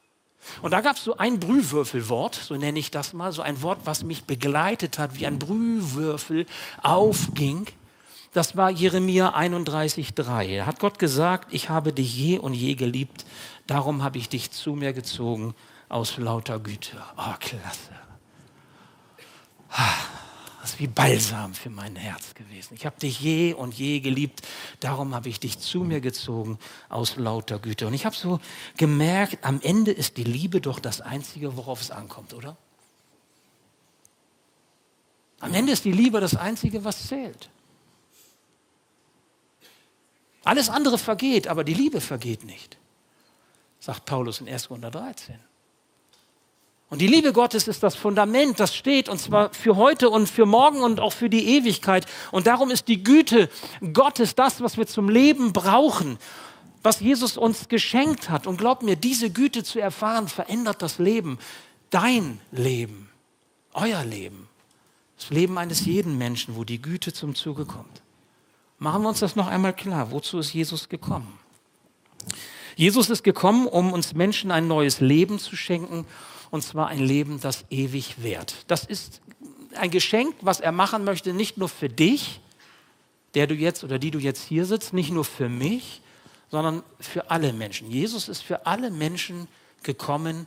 Und 0.60 0.72
da 0.72 0.82
gab 0.82 0.96
es 0.96 1.04
so 1.04 1.16
ein 1.16 1.40
Brühwürfelwort, 1.40 2.34
so 2.34 2.54
nenne 2.54 2.78
ich 2.78 2.90
das 2.90 3.14
mal, 3.14 3.32
so 3.32 3.40
ein 3.40 3.62
Wort, 3.62 3.80
was 3.84 4.04
mich 4.04 4.24
begleitet 4.24 4.98
hat, 4.98 5.18
wie 5.18 5.26
ein 5.26 5.38
Brühwürfel 5.38 6.44
aufging. 6.82 7.66
Das 8.34 8.58
war 8.58 8.70
Jeremia 8.70 9.34
31,3. 9.34 10.58
Da 10.58 10.66
hat 10.66 10.80
Gott 10.80 10.98
gesagt, 10.98 11.48
ich 11.54 11.70
habe 11.70 11.94
dich 11.94 12.14
je 12.14 12.38
und 12.38 12.52
je 12.52 12.74
geliebt, 12.74 13.24
darum 13.66 14.02
habe 14.02 14.18
ich 14.18 14.28
dich 14.28 14.50
zu 14.50 14.74
mir 14.74 14.92
gezogen 14.92 15.54
aus 15.88 16.18
lauter 16.18 16.58
Güte. 16.58 17.02
Oh, 17.16 17.34
klasse. 17.40 17.92
Das 20.66 20.80
wie 20.80 20.88
Balsam 20.88 21.54
für 21.54 21.70
mein 21.70 21.94
Herz 21.94 22.34
gewesen. 22.34 22.74
Ich 22.74 22.86
habe 22.86 22.98
dich 22.98 23.20
je 23.20 23.54
und 23.54 23.72
je 23.72 24.00
geliebt, 24.00 24.42
darum 24.80 25.14
habe 25.14 25.28
ich 25.28 25.38
dich 25.38 25.60
zu 25.60 25.84
mir 25.84 26.00
gezogen 26.00 26.58
aus 26.88 27.14
lauter 27.14 27.60
Güte. 27.60 27.86
Und 27.86 27.94
ich 27.94 28.04
habe 28.04 28.16
so 28.16 28.40
gemerkt, 28.76 29.38
am 29.42 29.60
Ende 29.60 29.92
ist 29.92 30.16
die 30.16 30.24
Liebe 30.24 30.60
doch 30.60 30.80
das 30.80 31.00
Einzige, 31.00 31.56
worauf 31.56 31.80
es 31.80 31.92
ankommt, 31.92 32.34
oder? 32.34 32.56
Am 35.38 35.54
Ende 35.54 35.70
ist 35.70 35.84
die 35.84 35.92
Liebe 35.92 36.18
das 36.18 36.34
Einzige, 36.34 36.82
was 36.82 37.06
zählt. 37.06 37.48
Alles 40.42 40.68
andere 40.68 40.98
vergeht, 40.98 41.46
aber 41.46 41.62
die 41.62 41.74
Liebe 41.74 42.00
vergeht 42.00 42.42
nicht, 42.42 42.76
sagt 43.78 44.04
Paulus 44.04 44.40
in 44.40 44.48
1. 44.48 44.66
Korinther 44.66 44.90
13. 44.90 45.38
Und 46.88 47.00
die 47.00 47.08
Liebe 47.08 47.32
Gottes 47.32 47.66
ist 47.66 47.82
das 47.82 47.96
Fundament, 47.96 48.60
das 48.60 48.74
steht, 48.76 49.08
und 49.08 49.18
zwar 49.18 49.52
für 49.52 49.74
heute 49.74 50.08
und 50.08 50.28
für 50.28 50.46
morgen 50.46 50.82
und 50.82 51.00
auch 51.00 51.12
für 51.12 51.28
die 51.28 51.56
Ewigkeit. 51.56 52.06
Und 52.30 52.46
darum 52.46 52.70
ist 52.70 52.86
die 52.86 53.02
Güte 53.02 53.48
Gottes 53.92 54.36
das, 54.36 54.60
was 54.60 54.76
wir 54.76 54.86
zum 54.86 55.08
Leben 55.08 55.52
brauchen, 55.52 56.18
was 56.84 57.00
Jesus 57.00 57.36
uns 57.36 57.68
geschenkt 57.68 58.30
hat. 58.30 58.46
Und 58.46 58.58
glaub 58.58 58.84
mir, 58.84 58.94
diese 58.94 59.30
Güte 59.30 59.64
zu 59.64 59.80
erfahren, 59.80 60.28
verändert 60.28 60.80
das 60.80 60.98
Leben, 61.00 61.38
dein 61.90 62.40
Leben, 62.52 63.10
euer 63.72 64.04
Leben, 64.04 64.48
das 65.18 65.30
Leben 65.30 65.58
eines 65.58 65.84
jeden 65.86 66.16
Menschen, 66.18 66.54
wo 66.54 66.62
die 66.62 66.80
Güte 66.80 67.12
zum 67.12 67.34
Zuge 67.34 67.64
kommt. 67.64 68.02
Machen 68.78 69.02
wir 69.02 69.08
uns 69.08 69.20
das 69.20 69.34
noch 69.34 69.48
einmal 69.48 69.72
klar. 69.72 70.12
Wozu 70.12 70.38
ist 70.38 70.52
Jesus 70.52 70.88
gekommen? 70.88 71.40
Jesus 72.76 73.10
ist 73.10 73.24
gekommen, 73.24 73.66
um 73.66 73.92
uns 73.92 74.14
Menschen 74.14 74.52
ein 74.52 74.68
neues 74.68 75.00
Leben 75.00 75.40
zu 75.40 75.56
schenken 75.56 76.06
und 76.50 76.62
zwar 76.62 76.88
ein 76.88 77.00
Leben, 77.00 77.40
das 77.40 77.64
ewig 77.70 78.22
währt. 78.22 78.64
Das 78.66 78.84
ist 78.84 79.20
ein 79.74 79.90
Geschenk, 79.90 80.34
was 80.40 80.60
er 80.60 80.72
machen 80.72 81.04
möchte, 81.04 81.32
nicht 81.32 81.58
nur 81.58 81.68
für 81.68 81.88
dich, 81.88 82.40
der 83.34 83.46
du 83.46 83.54
jetzt 83.54 83.84
oder 83.84 83.98
die 83.98 84.10
du 84.10 84.18
jetzt 84.18 84.42
hier 84.42 84.64
sitzt, 84.64 84.92
nicht 84.92 85.10
nur 85.10 85.24
für 85.24 85.48
mich, 85.48 86.00
sondern 86.50 86.82
für 87.00 87.30
alle 87.30 87.52
Menschen. 87.52 87.90
Jesus 87.90 88.28
ist 88.28 88.42
für 88.42 88.66
alle 88.66 88.90
Menschen 88.90 89.48
gekommen, 89.82 90.46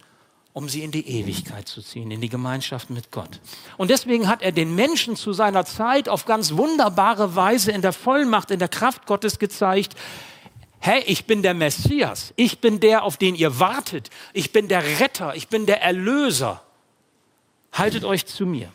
um 0.53 0.67
sie 0.67 0.83
in 0.83 0.91
die 0.91 1.07
Ewigkeit 1.07 1.67
zu 1.67 1.81
ziehen, 1.81 2.09
in 2.09 2.21
die 2.21 2.29
Gemeinschaft 2.29 2.89
mit 2.89 3.11
Gott. 3.11 3.39
Und 3.77 3.91
deswegen 3.91 4.27
hat 4.27 4.41
er 4.41 4.51
den 4.51 4.73
Menschen 4.73 5.15
zu 5.15 5.33
seiner 5.33 5.65
Zeit 5.65 6.09
auf 6.09 6.25
ganz 6.25 6.53
wunderbare 6.53 7.35
Weise 7.35 7.71
in 7.71 7.81
der 7.81 7.93
Vollmacht, 7.93 8.49
in 8.49 8.59
der 8.59 8.67
Kraft 8.67 9.05
Gottes 9.05 9.37
gezeigt, 9.37 9.95
hey, 10.79 11.03
ich 11.05 11.25
bin 11.25 11.41
der 11.41 11.53
Messias, 11.53 12.33
ich 12.35 12.59
bin 12.59 12.79
der, 12.79 13.03
auf 13.03 13.17
den 13.17 13.35
ihr 13.35 13.59
wartet, 13.59 14.09
ich 14.33 14.51
bin 14.51 14.67
der 14.67 14.99
Retter, 14.99 15.35
ich 15.35 15.47
bin 15.47 15.65
der 15.65 15.81
Erlöser. 15.81 16.63
Haltet 17.73 18.03
euch 18.03 18.25
zu 18.25 18.45
mir. 18.45 18.71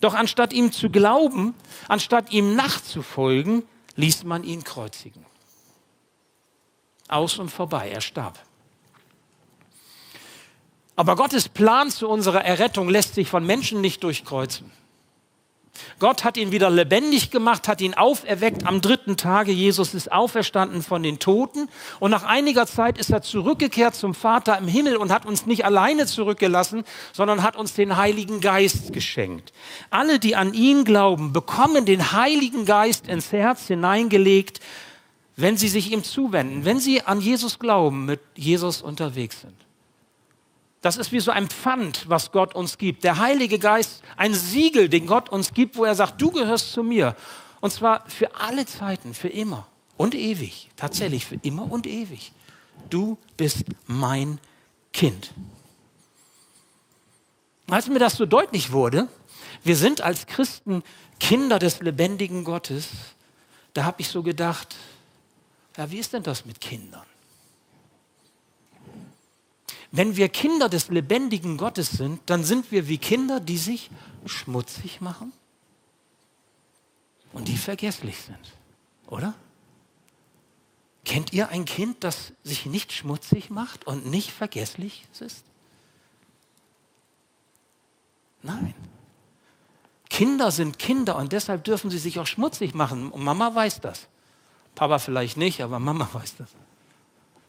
Doch 0.00 0.14
anstatt 0.14 0.52
ihm 0.52 0.72
zu 0.72 0.90
glauben, 0.90 1.54
anstatt 1.88 2.32
ihm 2.32 2.56
nachzufolgen, 2.56 3.62
ließ 3.96 4.24
man 4.24 4.44
ihn 4.44 4.64
kreuzigen. 4.64 5.24
Aus 7.08 7.38
und 7.38 7.50
vorbei, 7.50 7.90
er 7.90 8.00
starb. 8.00 8.38
Aber 10.96 11.16
Gottes 11.16 11.48
Plan 11.48 11.90
zu 11.90 12.08
unserer 12.08 12.44
Errettung 12.44 12.88
lässt 12.88 13.14
sich 13.14 13.28
von 13.28 13.44
Menschen 13.46 13.80
nicht 13.80 14.02
durchkreuzen. 14.02 14.70
Gott 15.98 16.24
hat 16.24 16.36
ihn 16.36 16.52
wieder 16.52 16.70
lebendig 16.70 17.30
gemacht, 17.30 17.68
hat 17.68 17.80
ihn 17.80 17.94
auferweckt 17.94 18.66
am 18.66 18.80
dritten 18.80 19.16
Tage. 19.16 19.52
Jesus 19.52 19.94
ist 19.94 20.10
auferstanden 20.12 20.82
von 20.82 21.02
den 21.02 21.18
Toten. 21.18 21.68
Und 22.00 22.10
nach 22.10 22.24
einiger 22.24 22.66
Zeit 22.66 22.98
ist 22.98 23.10
er 23.10 23.22
zurückgekehrt 23.22 23.94
zum 23.94 24.14
Vater 24.14 24.58
im 24.58 24.68
Himmel 24.68 24.96
und 24.96 25.12
hat 25.12 25.26
uns 25.26 25.46
nicht 25.46 25.64
alleine 25.64 26.06
zurückgelassen, 26.06 26.84
sondern 27.12 27.42
hat 27.42 27.56
uns 27.56 27.74
den 27.74 27.96
Heiligen 27.96 28.40
Geist 28.40 28.92
geschenkt. 28.92 29.52
Alle, 29.90 30.18
die 30.18 30.36
an 30.36 30.54
ihn 30.54 30.84
glauben, 30.84 31.32
bekommen 31.32 31.86
den 31.86 32.12
Heiligen 32.12 32.64
Geist 32.66 33.08
ins 33.08 33.32
Herz 33.32 33.66
hineingelegt, 33.66 34.60
wenn 35.36 35.56
sie 35.56 35.68
sich 35.68 35.90
ihm 35.90 36.04
zuwenden, 36.04 36.64
wenn 36.64 36.78
sie 36.78 37.02
an 37.02 37.20
Jesus 37.20 37.58
glauben, 37.58 38.06
mit 38.06 38.20
Jesus 38.36 38.82
unterwegs 38.82 39.40
sind. 39.40 39.63
Das 40.84 40.98
ist 40.98 41.12
wie 41.12 41.20
so 41.20 41.30
ein 41.30 41.48
Pfand, 41.48 42.10
was 42.10 42.30
Gott 42.30 42.54
uns 42.54 42.76
gibt. 42.76 43.04
Der 43.04 43.16
Heilige 43.16 43.58
Geist, 43.58 44.02
ein 44.18 44.34
Siegel, 44.34 44.90
den 44.90 45.06
Gott 45.06 45.30
uns 45.30 45.54
gibt, 45.54 45.76
wo 45.76 45.84
er 45.84 45.94
sagt, 45.94 46.20
du 46.20 46.30
gehörst 46.30 46.72
zu 46.72 46.82
mir. 46.82 47.16
Und 47.62 47.72
zwar 47.72 48.06
für 48.10 48.34
alle 48.34 48.66
Zeiten, 48.66 49.14
für 49.14 49.30
immer 49.30 49.66
und 49.96 50.14
ewig. 50.14 50.68
Tatsächlich 50.76 51.24
für 51.24 51.36
immer 51.36 51.72
und 51.72 51.86
ewig. 51.86 52.32
Du 52.90 53.16
bist 53.38 53.64
mein 53.86 54.38
Kind. 54.92 55.32
Als 57.70 57.88
mir 57.88 57.98
das 57.98 58.16
so 58.16 58.26
deutlich 58.26 58.70
wurde, 58.70 59.08
wir 59.62 59.76
sind 59.76 60.02
als 60.02 60.26
Christen 60.26 60.82
Kinder 61.18 61.58
des 61.58 61.80
lebendigen 61.80 62.44
Gottes, 62.44 62.90
da 63.72 63.84
habe 63.84 64.02
ich 64.02 64.08
so 64.08 64.22
gedacht, 64.22 64.76
ja, 65.78 65.90
wie 65.90 65.96
ist 65.96 66.12
denn 66.12 66.24
das 66.24 66.44
mit 66.44 66.60
Kindern? 66.60 67.06
Wenn 69.96 70.16
wir 70.16 70.28
Kinder 70.28 70.68
des 70.68 70.88
lebendigen 70.88 71.56
Gottes 71.56 71.92
sind, 71.92 72.20
dann 72.26 72.42
sind 72.42 72.72
wir 72.72 72.88
wie 72.88 72.98
Kinder, 72.98 73.38
die 73.38 73.56
sich 73.56 73.90
schmutzig 74.26 75.00
machen 75.00 75.32
und 77.32 77.46
die 77.46 77.56
vergesslich 77.56 78.16
sind, 78.18 78.56
oder? 79.06 79.34
Kennt 81.04 81.32
ihr 81.32 81.50
ein 81.50 81.64
Kind, 81.64 82.02
das 82.02 82.32
sich 82.42 82.66
nicht 82.66 82.92
schmutzig 82.92 83.50
macht 83.50 83.86
und 83.86 84.06
nicht 84.06 84.32
vergesslich 84.32 85.06
ist? 85.20 85.44
Nein. 88.42 88.74
Kinder 90.10 90.50
sind 90.50 90.80
Kinder 90.80 91.14
und 91.14 91.30
deshalb 91.30 91.62
dürfen 91.62 91.90
sie 91.90 91.98
sich 91.98 92.18
auch 92.18 92.26
schmutzig 92.26 92.74
machen. 92.74 93.12
Und 93.12 93.22
Mama 93.22 93.54
weiß 93.54 93.80
das. 93.80 94.08
Papa 94.74 94.98
vielleicht 94.98 95.36
nicht, 95.36 95.60
aber 95.60 95.78
Mama 95.78 96.08
weiß 96.12 96.34
das. 96.38 96.48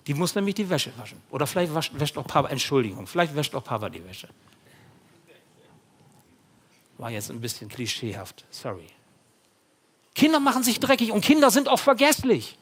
Die 0.07 0.13
muss 0.13 0.35
nämlich 0.35 0.55
die 0.55 0.69
Wäsche 0.69 0.91
waschen. 0.97 1.21
Oder 1.31 1.47
vielleicht 1.47 1.73
wascht, 1.73 1.91
wäscht 1.97 2.17
auch 2.17 2.27
Papa, 2.27 2.49
Entschuldigung, 2.49 3.07
vielleicht 3.07 3.35
wäscht 3.35 3.55
auch 3.55 3.63
Papa 3.63 3.89
die 3.89 4.05
Wäsche. 4.05 4.27
War 6.97 7.11
jetzt 7.11 7.29
ein 7.29 7.41
bisschen 7.41 7.67
klischeehaft, 7.67 8.45
sorry. 8.51 8.87
Kinder 10.13 10.39
machen 10.39 10.63
sich 10.63 10.79
dreckig 10.79 11.11
und 11.11 11.21
Kinder 11.21 11.51
sind 11.51 11.67
auch 11.67 11.79
vergesslich. 11.79 12.57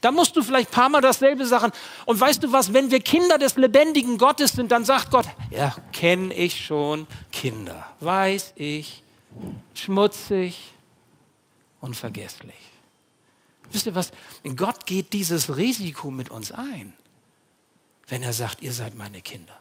Da 0.00 0.10
musst 0.10 0.34
du 0.36 0.42
vielleicht 0.42 0.70
ein 0.70 0.74
paar 0.74 0.88
Mal 0.88 1.00
dasselbe 1.00 1.46
sagen. 1.46 1.72
Und 2.06 2.18
weißt 2.18 2.42
du 2.42 2.52
was, 2.52 2.72
wenn 2.72 2.90
wir 2.90 3.00
Kinder 3.00 3.38
des 3.38 3.56
lebendigen 3.56 4.18
Gottes 4.18 4.52
sind, 4.52 4.72
dann 4.72 4.84
sagt 4.84 5.10
Gott, 5.10 5.26
ja, 5.50 5.74
kenne 5.92 6.32
ich 6.34 6.64
schon 6.64 7.06
Kinder, 7.32 7.86
weiß 8.00 8.54
ich, 8.56 9.02
schmutzig 9.74 10.72
und 11.80 11.96
vergesslich. 11.96 12.54
Wisst 13.72 13.86
ihr 13.86 13.94
was? 13.94 14.10
Gott 14.56 14.86
geht 14.86 15.12
dieses 15.12 15.56
Risiko 15.56 16.10
mit 16.10 16.30
uns 16.30 16.52
ein, 16.52 16.92
wenn 18.08 18.22
er 18.22 18.32
sagt, 18.32 18.62
ihr 18.62 18.72
seid 18.72 18.96
meine 18.96 19.20
Kinder. 19.20 19.60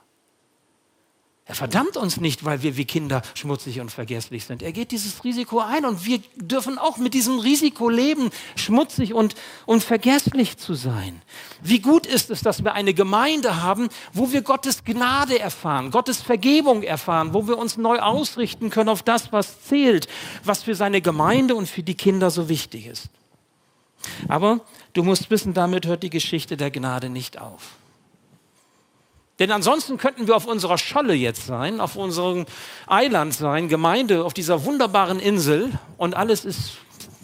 Er 1.49 1.55
verdammt 1.55 1.97
uns 1.97 2.17
nicht, 2.17 2.45
weil 2.45 2.61
wir 2.61 2.77
wie 2.77 2.85
Kinder 2.85 3.23
schmutzig 3.33 3.79
und 3.79 3.89
vergesslich 3.89 4.45
sind. 4.45 4.61
Er 4.61 4.71
geht 4.71 4.91
dieses 4.91 5.23
Risiko 5.23 5.57
ein 5.61 5.83
und 5.83 6.05
wir 6.05 6.19
dürfen 6.35 6.77
auch 6.77 6.97
mit 6.97 7.15
diesem 7.15 7.39
Risiko 7.39 7.89
leben, 7.89 8.29
schmutzig 8.55 9.15
und, 9.15 9.33
und 9.65 9.83
vergesslich 9.83 10.57
zu 10.57 10.75
sein. 10.75 11.23
Wie 11.63 11.79
gut 11.79 12.05
ist 12.05 12.29
es, 12.29 12.41
dass 12.41 12.63
wir 12.63 12.73
eine 12.73 12.93
Gemeinde 12.93 13.63
haben, 13.63 13.89
wo 14.13 14.31
wir 14.31 14.43
Gottes 14.43 14.83
Gnade 14.83 15.39
erfahren, 15.39 15.89
Gottes 15.89 16.21
Vergebung 16.21 16.83
erfahren, 16.83 17.33
wo 17.33 17.47
wir 17.47 17.57
uns 17.57 17.77
neu 17.77 17.97
ausrichten 17.97 18.69
können 18.69 18.89
auf 18.89 19.01
das, 19.01 19.31
was 19.33 19.63
zählt, 19.63 20.07
was 20.43 20.61
für 20.61 20.75
seine 20.75 21.01
Gemeinde 21.01 21.55
und 21.55 21.67
für 21.67 21.81
die 21.81 21.95
Kinder 21.95 22.29
so 22.29 22.47
wichtig 22.47 22.85
ist. 22.85 23.09
Aber 24.27 24.61
du 24.93 25.03
musst 25.03 25.29
wissen, 25.29 25.53
damit 25.53 25.85
hört 25.85 26.03
die 26.03 26.09
Geschichte 26.09 26.57
der 26.57 26.71
Gnade 26.71 27.09
nicht 27.09 27.39
auf. 27.39 27.75
Denn 29.39 29.51
ansonsten 29.51 29.97
könnten 29.97 30.27
wir 30.27 30.35
auf 30.35 30.45
unserer 30.45 30.77
Scholle 30.77 31.13
jetzt 31.13 31.45
sein, 31.45 31.79
auf 31.79 31.95
unserem 31.95 32.45
Eiland 32.87 33.33
sein, 33.33 33.69
Gemeinde, 33.69 34.25
auf 34.25 34.33
dieser 34.33 34.65
wunderbaren 34.65 35.19
Insel 35.19 35.71
und 35.97 36.13
alles 36.13 36.43
ist 36.43 36.77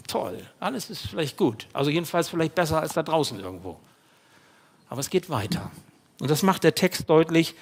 toll, 0.08 0.42
alles 0.58 0.88
ist 0.88 1.06
vielleicht 1.06 1.36
gut. 1.36 1.66
Also 1.74 1.90
jedenfalls 1.90 2.30
vielleicht 2.30 2.54
besser 2.54 2.80
als 2.80 2.94
da 2.94 3.02
draußen 3.02 3.38
irgendwo. 3.38 3.78
Aber 4.88 5.00
es 5.00 5.10
geht 5.10 5.28
weiter. 5.28 5.70
Und 6.18 6.30
das 6.30 6.42
macht 6.42 6.64
der 6.64 6.74
Text 6.74 7.10
deutlich, 7.10 7.54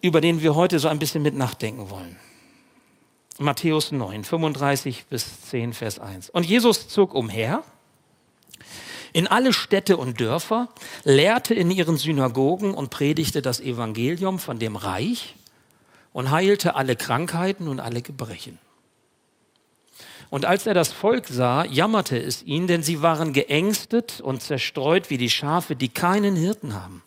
über 0.00 0.22
den 0.22 0.40
wir 0.40 0.54
heute 0.54 0.78
so 0.78 0.88
ein 0.88 0.98
bisschen 0.98 1.22
mit 1.22 1.34
nachdenken 1.34 1.90
wollen. 1.90 2.16
Matthäus 3.40 3.90
9, 3.90 4.22
35 4.22 5.06
bis 5.06 5.48
10, 5.48 5.72
Vers 5.72 5.98
1. 5.98 6.30
Und 6.30 6.44
Jesus 6.44 6.88
zog 6.88 7.14
umher 7.14 7.62
in 9.12 9.26
alle 9.26 9.52
Städte 9.52 9.96
und 9.96 10.20
Dörfer, 10.20 10.68
lehrte 11.04 11.54
in 11.54 11.70
ihren 11.70 11.96
Synagogen 11.96 12.74
und 12.74 12.90
predigte 12.90 13.40
das 13.40 13.60
Evangelium 13.60 14.38
von 14.38 14.58
dem 14.58 14.76
Reich 14.76 15.36
und 16.12 16.30
heilte 16.30 16.74
alle 16.74 16.96
Krankheiten 16.96 17.66
und 17.68 17.80
alle 17.80 18.02
Gebrechen. 18.02 18.58
Und 20.28 20.44
als 20.44 20.66
er 20.66 20.74
das 20.74 20.92
Volk 20.92 21.26
sah, 21.26 21.64
jammerte 21.64 22.18
es 22.18 22.42
ihn, 22.42 22.66
denn 22.66 22.82
sie 22.82 23.00
waren 23.02 23.32
geängstet 23.32 24.20
und 24.20 24.42
zerstreut 24.42 25.08
wie 25.08 25.18
die 25.18 25.30
Schafe, 25.30 25.74
die 25.74 25.88
keinen 25.88 26.36
Hirten 26.36 26.74
haben. 26.74 27.02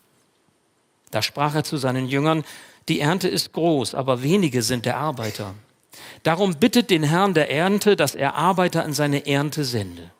Da 1.12 1.22
sprach 1.22 1.54
er 1.54 1.64
zu 1.64 1.76
seinen 1.76 2.06
Jüngern, 2.08 2.44
die 2.88 2.98
Ernte 3.00 3.28
ist 3.28 3.52
groß, 3.52 3.94
aber 3.94 4.22
wenige 4.22 4.62
sind 4.62 4.84
der 4.84 4.98
Arbeiter. 4.98 5.54
Darum 6.22 6.56
bittet 6.56 6.90
den 6.90 7.02
Herrn 7.02 7.34
der 7.34 7.50
Ernte, 7.50 7.96
dass 7.96 8.14
er 8.14 8.34
Arbeiter 8.34 8.84
in 8.84 8.92
seine 8.92 9.26
Ernte 9.26 9.64
sende. 9.64 10.10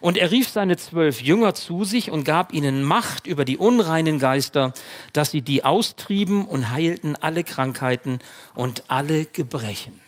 Und 0.00 0.16
er 0.16 0.30
rief 0.30 0.48
seine 0.48 0.76
zwölf 0.76 1.20
Jünger 1.20 1.54
zu 1.54 1.84
sich 1.84 2.10
und 2.10 2.24
gab 2.24 2.52
ihnen 2.52 2.82
Macht 2.82 3.26
über 3.26 3.44
die 3.44 3.58
unreinen 3.58 4.18
Geister, 4.18 4.72
dass 5.12 5.30
sie 5.30 5.42
die 5.42 5.64
austrieben 5.64 6.46
und 6.46 6.70
heilten 6.70 7.16
alle 7.16 7.44
Krankheiten 7.44 8.18
und 8.54 8.84
alle 8.88 9.26
Gebrechen. 9.26 10.00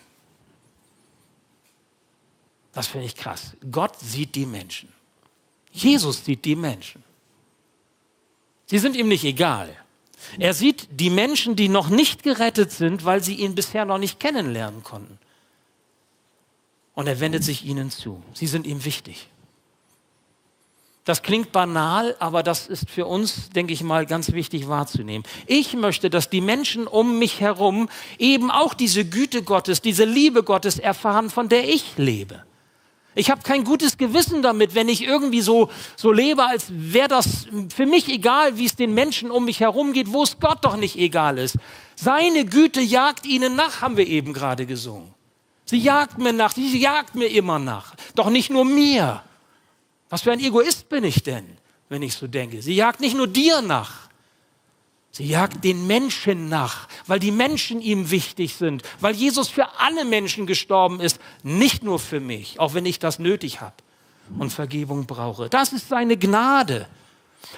Das 2.73 2.87
finde 2.87 3.07
ich 3.07 3.17
krass. 3.17 3.57
Gott 3.71 3.99
sieht 3.99 4.35
die 4.35 4.47
Menschen. 4.47 4.89
Jesus 5.73 6.25
sieht 6.25 6.45
die 6.45 6.57
Menschen. 6.57 7.03
Sie 8.67 8.79
sind 8.79 8.97
ihm 8.97 9.09
nicht 9.09 9.25
egal. 9.25 9.77
Er 10.39 10.55
sieht 10.55 10.89
die 10.91 11.11
Menschen, 11.11 11.57
die 11.57 11.69
noch 11.69 11.89
nicht 11.89 12.23
gerettet 12.23 12.71
sind, 12.73 13.05
weil 13.05 13.23
sie 13.23 13.35
ihn 13.35 13.55
bisher 13.55 13.85
noch 13.85 13.99
nicht 13.99 14.21
kennenlernen 14.21 14.83
konnten. 14.83 15.19
Und 16.95 17.07
er 17.07 17.21
wendet 17.21 17.45
sich 17.45 17.65
ihnen 17.65 17.91
zu. 17.91 18.23
Sie 18.35 18.47
sind 18.47 18.67
ihm 18.67 18.85
wichtig. 18.85 19.29
Das 21.05 21.23
klingt 21.23 21.51
banal, 21.51 22.15
aber 22.19 22.43
das 22.43 22.67
ist 22.67 22.91
für 22.91 23.07
uns, 23.07 23.51
denke 23.51 23.73
ich 23.73 23.83
mal, 23.83 24.05
ganz 24.07 24.33
wichtig 24.33 24.69
wahrzunehmen. 24.69 25.25
Ich 25.47 25.75
möchte, 25.75 26.11
dass 26.11 26.29
die 26.29 26.43
Menschen 26.43 26.87
um 26.87 27.19
mich 27.19 27.41
herum 27.41 27.89
eben 28.19 28.51
auch 28.51 28.75
diese 28.75 29.05
Güte 29.05 29.43
Gottes, 29.43 29.81
diese 29.81 30.05
Liebe 30.05 30.43
Gottes 30.43 30.79
erfahren, 30.79 31.31
von 31.31 31.49
der 31.49 31.69
ich 31.69 31.97
lebe. 31.97 32.45
Ich 33.15 33.31
habe 33.31 33.43
kein 33.43 33.65
gutes 33.65 33.99
Gewissen 33.99 34.41
damit, 34.41 34.75
wenn 34.75 34.89
ich 34.89 35.03
irgendwie 35.03 35.41
so, 35.41 35.69
so 35.97 36.13
lebe, 36.13 36.45
als 36.47 36.67
wäre 36.71 37.09
das 37.09 37.47
für 37.75 37.87
mich 37.87 38.09
egal, 38.09 38.57
wie 38.57 38.67
es 38.67 38.77
den 38.77 38.95
Menschen 38.95 39.31
um 39.31 39.45
mich 39.45 39.61
herum 39.61 39.93
geht, 39.93 40.13
wo 40.13 40.23
es 40.23 40.39
Gott 40.39 40.65
doch 40.65 40.77
nicht 40.77 40.97
egal 40.97 41.39
ist. 41.39 41.57
Seine 41.97 42.45
Güte 42.45 42.81
jagt 42.81 43.27
ihnen 43.27 43.57
nach, 43.57 43.83
haben 43.83 43.97
wir 43.97 44.07
eben 44.07 44.33
gerade 44.33 44.65
gesungen. 44.65 45.13
Sie 45.65 45.79
jagt 45.79 46.19
mir 46.19 46.33
nach, 46.33 46.53
sie 46.53 46.79
jagt 46.79 47.15
mir 47.15 47.27
immer 47.27 47.59
nach. 47.59 47.95
Doch 48.15 48.31
nicht 48.31 48.51
nur 48.51 48.65
mir. 48.65 49.23
Was 50.09 50.23
für 50.23 50.33
ein 50.33 50.41
Egoist 50.41 50.89
bin 50.89 51.05
ich 51.05 51.23
denn, 51.23 51.47
wenn 51.89 52.03
ich 52.03 52.15
so 52.15 52.27
denke? 52.27 52.63
Sie 52.63 52.75
jagt 52.75 53.01
nicht 53.01 53.17
nur 53.17 53.29
dir 53.29 53.61
nach, 53.63 54.10
sie 55.11 55.27
jagt 55.27 55.65
den 55.65 55.87
Menschen 55.87 56.49
nach, 56.49 56.89
weil 57.07 57.19
die 57.19 57.33
Menschen 57.33 57.81
ihm 57.81 58.11
wichtig 58.11 58.55
sind, 58.55 58.83
weil 59.01 59.15
Jesus 59.15 59.49
für 59.49 59.67
alle 59.79 60.05
Menschen 60.05 60.47
gestorben 60.47 61.01
ist, 61.01 61.21
nicht 61.43 61.83
nur 61.83 61.99
für 61.99 62.21
mich, 62.21 62.59
auch 62.61 62.75
wenn 62.75 62.87
ich 62.87 62.99
das 62.99 63.19
nötig 63.19 63.61
habe 63.61 63.75
und 64.39 64.53
Vergebung 64.53 65.07
brauche. 65.07 65.49
Das 65.49 65.73
ist 65.73 65.89
seine 65.89 66.17
Gnade. 66.17 66.87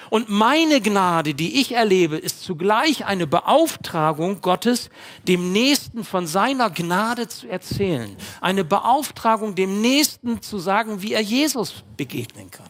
Und 0.09 0.29
meine 0.29 0.81
Gnade, 0.81 1.33
die 1.33 1.59
ich 1.59 1.73
erlebe, 1.73 2.17
ist 2.17 2.41
zugleich 2.43 3.05
eine 3.05 3.27
Beauftragung 3.27 4.41
Gottes, 4.41 4.89
dem 5.27 5.51
Nächsten 5.51 6.03
von 6.03 6.25
seiner 6.25 6.69
Gnade 6.69 7.27
zu 7.27 7.47
erzählen. 7.47 8.15
Eine 8.39 8.63
Beauftragung, 8.63 9.55
dem 9.55 9.81
Nächsten 9.81 10.41
zu 10.41 10.57
sagen, 10.57 11.01
wie 11.01 11.13
er 11.13 11.21
Jesus 11.21 11.83
begegnen 11.97 12.49
kann, 12.49 12.69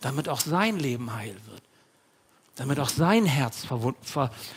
damit 0.00 0.28
auch 0.28 0.40
sein 0.40 0.78
Leben 0.78 1.14
heil 1.14 1.36
wird, 1.46 1.51
damit 2.56 2.78
auch 2.78 2.88
sein 2.88 3.24
Herz 3.24 3.66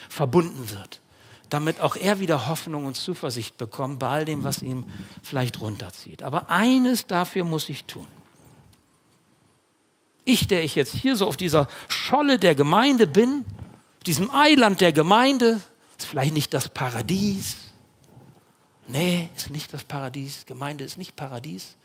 verbunden 0.09 0.69
wird, 0.71 1.01
damit 1.49 1.79
auch 1.79 1.95
er 1.95 2.19
wieder 2.19 2.47
Hoffnung 2.47 2.85
und 2.85 2.95
Zuversicht 2.95 3.57
bekommt 3.57 3.99
bei 3.99 4.09
all 4.09 4.25
dem, 4.25 4.43
was 4.43 4.61
ihm 4.61 4.85
vielleicht 5.23 5.61
runterzieht. 5.61 6.23
Aber 6.23 6.49
eines 6.49 7.07
dafür 7.07 7.43
muss 7.43 7.69
ich 7.69 7.85
tun. 7.85 8.07
Ich, 10.25 10.47
der 10.47 10.63
ich 10.63 10.75
jetzt 10.75 10.93
hier 10.93 11.15
so 11.15 11.27
auf 11.27 11.37
dieser 11.37 11.67
Scholle 11.87 12.39
der 12.39 12.55
Gemeinde 12.55 13.05
bin, 13.05 13.45
diesem 14.05 14.31
Eiland 14.31 14.81
der 14.81 14.91
Gemeinde, 14.91 15.61
ist 15.97 16.07
vielleicht 16.07 16.33
nicht 16.33 16.53
das 16.53 16.67
Paradies. 16.67 17.55
Nee, 18.87 19.29
ist 19.35 19.49
nicht 19.49 19.73
das 19.73 19.83
Paradies. 19.83 20.45
Gemeinde 20.45 20.83
ist 20.83 20.97
nicht 20.97 21.15
Paradies. 21.15 21.75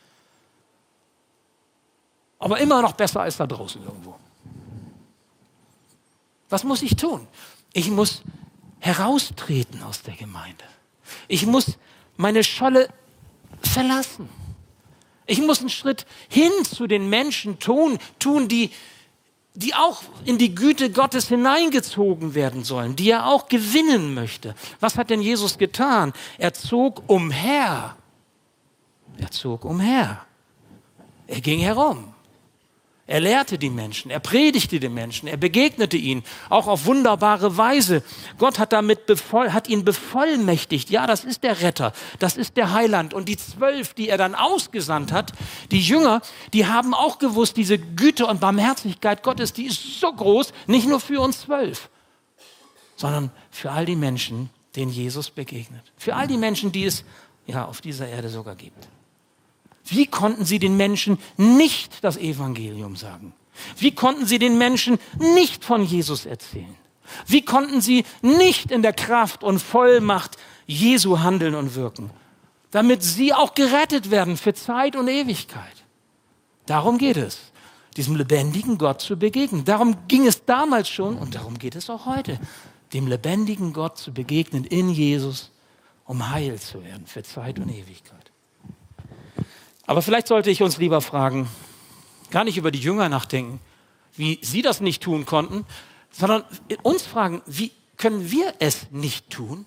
Aber 2.38 2.59
immer 2.59 2.83
noch 2.83 2.92
besser 2.92 3.20
als 3.20 3.37
da 3.37 3.46
draußen 3.46 3.83
irgendwo. 3.83 4.18
Was 6.51 6.65
muss 6.65 6.83
ich 6.83 6.97
tun? 6.97 7.27
Ich 7.73 7.91
muss 7.91 8.23
heraustreten 8.81 9.83
aus 9.83 10.03
der 10.03 10.15
Gemeinde. 10.15 10.65
Ich 11.29 11.47
muss 11.47 11.79
meine 12.17 12.45
Scholle 12.45 12.89
verlassen. 13.63 14.29
Ich 15.27 15.41
muss 15.41 15.61
einen 15.61 15.69
Schritt 15.69 16.07
hin 16.29 16.51
zu 16.65 16.87
den 16.87 17.09
Menschen 17.09 17.61
tun, 17.61 17.99
tun, 18.19 18.49
die, 18.49 18.71
die 19.55 19.75
auch 19.75 20.03
in 20.25 20.39
die 20.39 20.55
Güte 20.55 20.91
Gottes 20.91 21.29
hineingezogen 21.29 22.35
werden 22.35 22.65
sollen, 22.65 22.97
die 22.97 23.11
er 23.11 23.27
auch 23.27 23.49
gewinnen 23.49 24.13
möchte. 24.15 24.57
Was 24.81 24.97
hat 24.97 25.11
denn 25.11 25.23
Jesus 25.23 25.57
getan? 25.57 26.13
Er 26.37 26.53
zog 26.53 27.05
umher. 27.09 27.97
Er 29.19 29.31
zog 29.31 29.65
umher. 29.65 30.25
Er 31.29 31.41
ging 31.41 31.61
herum. 31.61 32.10
Er 33.11 33.18
lehrte 33.18 33.59
die 33.59 33.70
Menschen, 33.70 34.09
er 34.12 34.20
predigte 34.20 34.79
den 34.79 34.94
Menschen, 34.94 35.27
er 35.27 35.37
begegnete 35.37 35.96
ihnen, 35.96 36.23
auch 36.49 36.68
auf 36.68 36.87
wunderbare 36.87 37.57
Weise. 37.57 38.05
Gott 38.38 38.61
hat 38.61 38.73
damit 38.73 39.07
bevoll, 39.07 39.51
hat 39.51 39.68
ihn 39.68 39.85
bevollmächtigt. 39.85 40.90
Ja, 40.90 41.09
das 41.09 41.25
ist 41.25 41.42
der 41.42 41.61
Retter, 41.61 41.92
das 42.20 42.37
ist 42.37 42.57
der 42.57 42.73
Heiland. 42.73 43.12
Und 43.12 43.29
die 43.29 43.37
zwölf, 43.37 43.94
die 43.94 44.09
er 44.09 44.16
dann 44.16 44.37
ausgesandt 44.37 45.11
hat, 45.11 45.33
die 45.73 45.81
Jünger, 45.81 46.23
die 46.53 46.66
haben 46.66 46.94
auch 46.94 47.18
gewusst, 47.18 47.57
diese 47.57 47.79
Güte 47.79 48.27
und 48.27 48.38
Barmherzigkeit 48.38 49.25
Gottes, 49.25 49.53
die 49.53 49.64
ist 49.64 49.99
so 49.99 50.12
groß, 50.12 50.53
nicht 50.68 50.87
nur 50.87 51.01
für 51.01 51.20
uns 51.20 51.40
zwölf, 51.40 51.90
sondern 52.94 53.33
für 53.51 53.73
all 53.73 53.87
die 53.87 53.96
Menschen, 53.96 54.51
denen 54.77 54.92
Jesus 54.92 55.31
begegnet. 55.31 55.83
Für 55.96 56.14
all 56.14 56.29
die 56.29 56.37
Menschen, 56.37 56.70
die 56.70 56.85
es 56.85 57.03
ja 57.49 57.64
auf 57.64 57.81
dieser 57.81 58.07
Erde 58.07 58.29
sogar 58.29 58.55
gibt. 58.55 58.87
Wie 59.90 60.07
konnten 60.07 60.44
sie 60.44 60.59
den 60.59 60.76
Menschen 60.76 61.18
nicht 61.37 62.03
das 62.03 62.16
Evangelium 62.16 62.96
sagen? 62.96 63.35
Wie 63.76 63.94
konnten 63.94 64.26
sie 64.26 64.38
den 64.38 64.57
Menschen 64.57 64.98
nicht 65.18 65.64
von 65.64 65.85
Jesus 65.85 66.26
erzählen? 66.26 66.76
Wie 67.26 67.42
konnten 67.42 67.81
sie 67.81 68.05
nicht 68.22 68.70
in 68.70 68.83
der 68.83 68.92
Kraft 68.92 69.42
und 69.42 69.59
Vollmacht 69.59 70.37
Jesu 70.66 71.18
handeln 71.18 71.55
und 71.55 71.74
wirken? 71.74 72.11
Damit 72.70 73.03
sie 73.03 73.35
auch 73.35 73.55
gerettet 73.55 74.11
werden 74.11 74.37
für 74.37 74.55
Zeit 74.55 74.94
und 74.94 75.09
Ewigkeit. 75.09 75.85
Darum 76.66 76.98
geht 76.98 77.16
es, 77.16 77.50
diesem 77.96 78.14
lebendigen 78.14 78.79
Gott 78.79 79.00
zu 79.00 79.16
begegnen. 79.16 79.64
Darum 79.64 79.96
ging 80.07 80.26
es 80.26 80.44
damals 80.44 80.88
schon 80.88 81.16
und 81.16 81.35
darum 81.35 81.59
geht 81.59 81.74
es 81.74 81.90
auch 81.90 82.07
heute, 82.07 82.38
dem 82.92 83.09
lebendigen 83.09 83.72
Gott 83.72 83.98
zu 83.98 84.12
begegnen 84.12 84.64
in 84.64 84.90
Jesus, 84.90 85.50
um 86.05 86.31
heil 86.31 86.61
zu 86.61 86.85
werden 86.85 87.07
für 87.07 87.24
Zeit 87.24 87.59
und 87.59 87.68
Ewigkeit. 87.68 88.19
Aber 89.90 90.03
vielleicht 90.03 90.29
sollte 90.29 90.50
ich 90.50 90.62
uns 90.62 90.76
lieber 90.76 91.00
fragen, 91.00 91.48
gar 92.31 92.44
nicht 92.44 92.57
über 92.57 92.70
die 92.70 92.79
Jünger 92.79 93.09
nachdenken, 93.09 93.59
wie 94.14 94.38
sie 94.40 94.62
das 94.62 94.81
nicht 94.81 95.03
tun 95.03 95.26
konnten, 95.26 95.66
sondern 96.12 96.44
uns 96.85 97.03
fragen, 97.03 97.42
wie 97.46 97.72
können 97.96 98.31
wir 98.31 98.55
es 98.61 98.87
nicht 98.92 99.31
tun? 99.31 99.66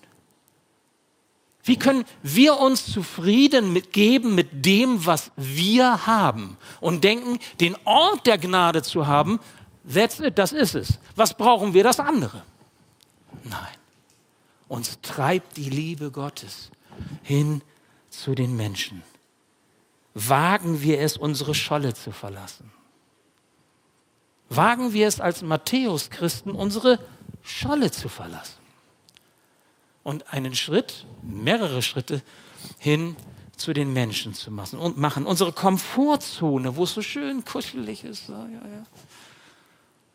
Wie 1.62 1.78
können 1.78 2.06
wir 2.22 2.58
uns 2.58 2.86
zufrieden 2.86 3.74
mit 3.74 3.92
geben 3.92 4.34
mit 4.34 4.64
dem, 4.64 5.04
was 5.04 5.30
wir 5.36 6.06
haben 6.06 6.56
und 6.80 7.04
denken, 7.04 7.38
den 7.60 7.76
Ort 7.84 8.26
der 8.26 8.38
Gnade 8.38 8.82
zu 8.82 9.06
haben, 9.06 9.40
it, 9.94 10.38
das 10.38 10.52
ist 10.52 10.74
es. 10.74 11.00
Was 11.16 11.36
brauchen 11.36 11.74
wir 11.74 11.84
das 11.84 12.00
andere? 12.00 12.42
Nein. 13.42 13.76
Uns 14.68 14.98
treibt 15.02 15.58
die 15.58 15.68
Liebe 15.68 16.10
Gottes 16.10 16.70
hin 17.22 17.60
zu 18.08 18.34
den 18.34 18.56
Menschen. 18.56 19.02
Wagen 20.14 20.80
wir 20.80 21.00
es, 21.00 21.16
unsere 21.16 21.54
Scholle 21.54 21.94
zu 21.94 22.12
verlassen. 22.12 22.70
Wagen 24.48 24.92
wir 24.92 25.08
es 25.08 25.20
als 25.20 25.42
Matthäus-Christen, 25.42 26.52
unsere 26.52 27.00
Scholle 27.42 27.90
zu 27.90 28.08
verlassen 28.08 28.58
und 30.04 30.32
einen 30.32 30.54
Schritt, 30.54 31.06
mehrere 31.22 31.82
Schritte 31.82 32.22
hin 32.78 33.16
zu 33.56 33.72
den 33.72 33.92
Menschen 33.92 34.34
zu 34.34 34.50
machen 34.50 34.78
und 34.78 34.98
machen. 34.98 35.26
Unsere 35.26 35.52
Komfortzone, 35.52 36.76
wo 36.76 36.84
es 36.84 36.94
so 36.94 37.02
schön 37.02 37.44
kuschelig 37.44 38.04
ist, 38.04 38.28
ja, 38.28 38.46
ja, 38.46 38.84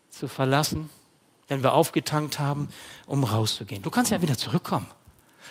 zu 0.09 0.27
verlassen, 0.27 0.89
wenn 1.47 1.63
wir 1.63 1.73
aufgetankt 1.73 2.39
haben, 2.39 2.69
um 3.05 3.23
rauszugehen. 3.23 3.81
Du 3.81 3.89
kannst 3.89 4.11
ja 4.11 4.21
wieder 4.21 4.37
zurückkommen. 4.37 4.87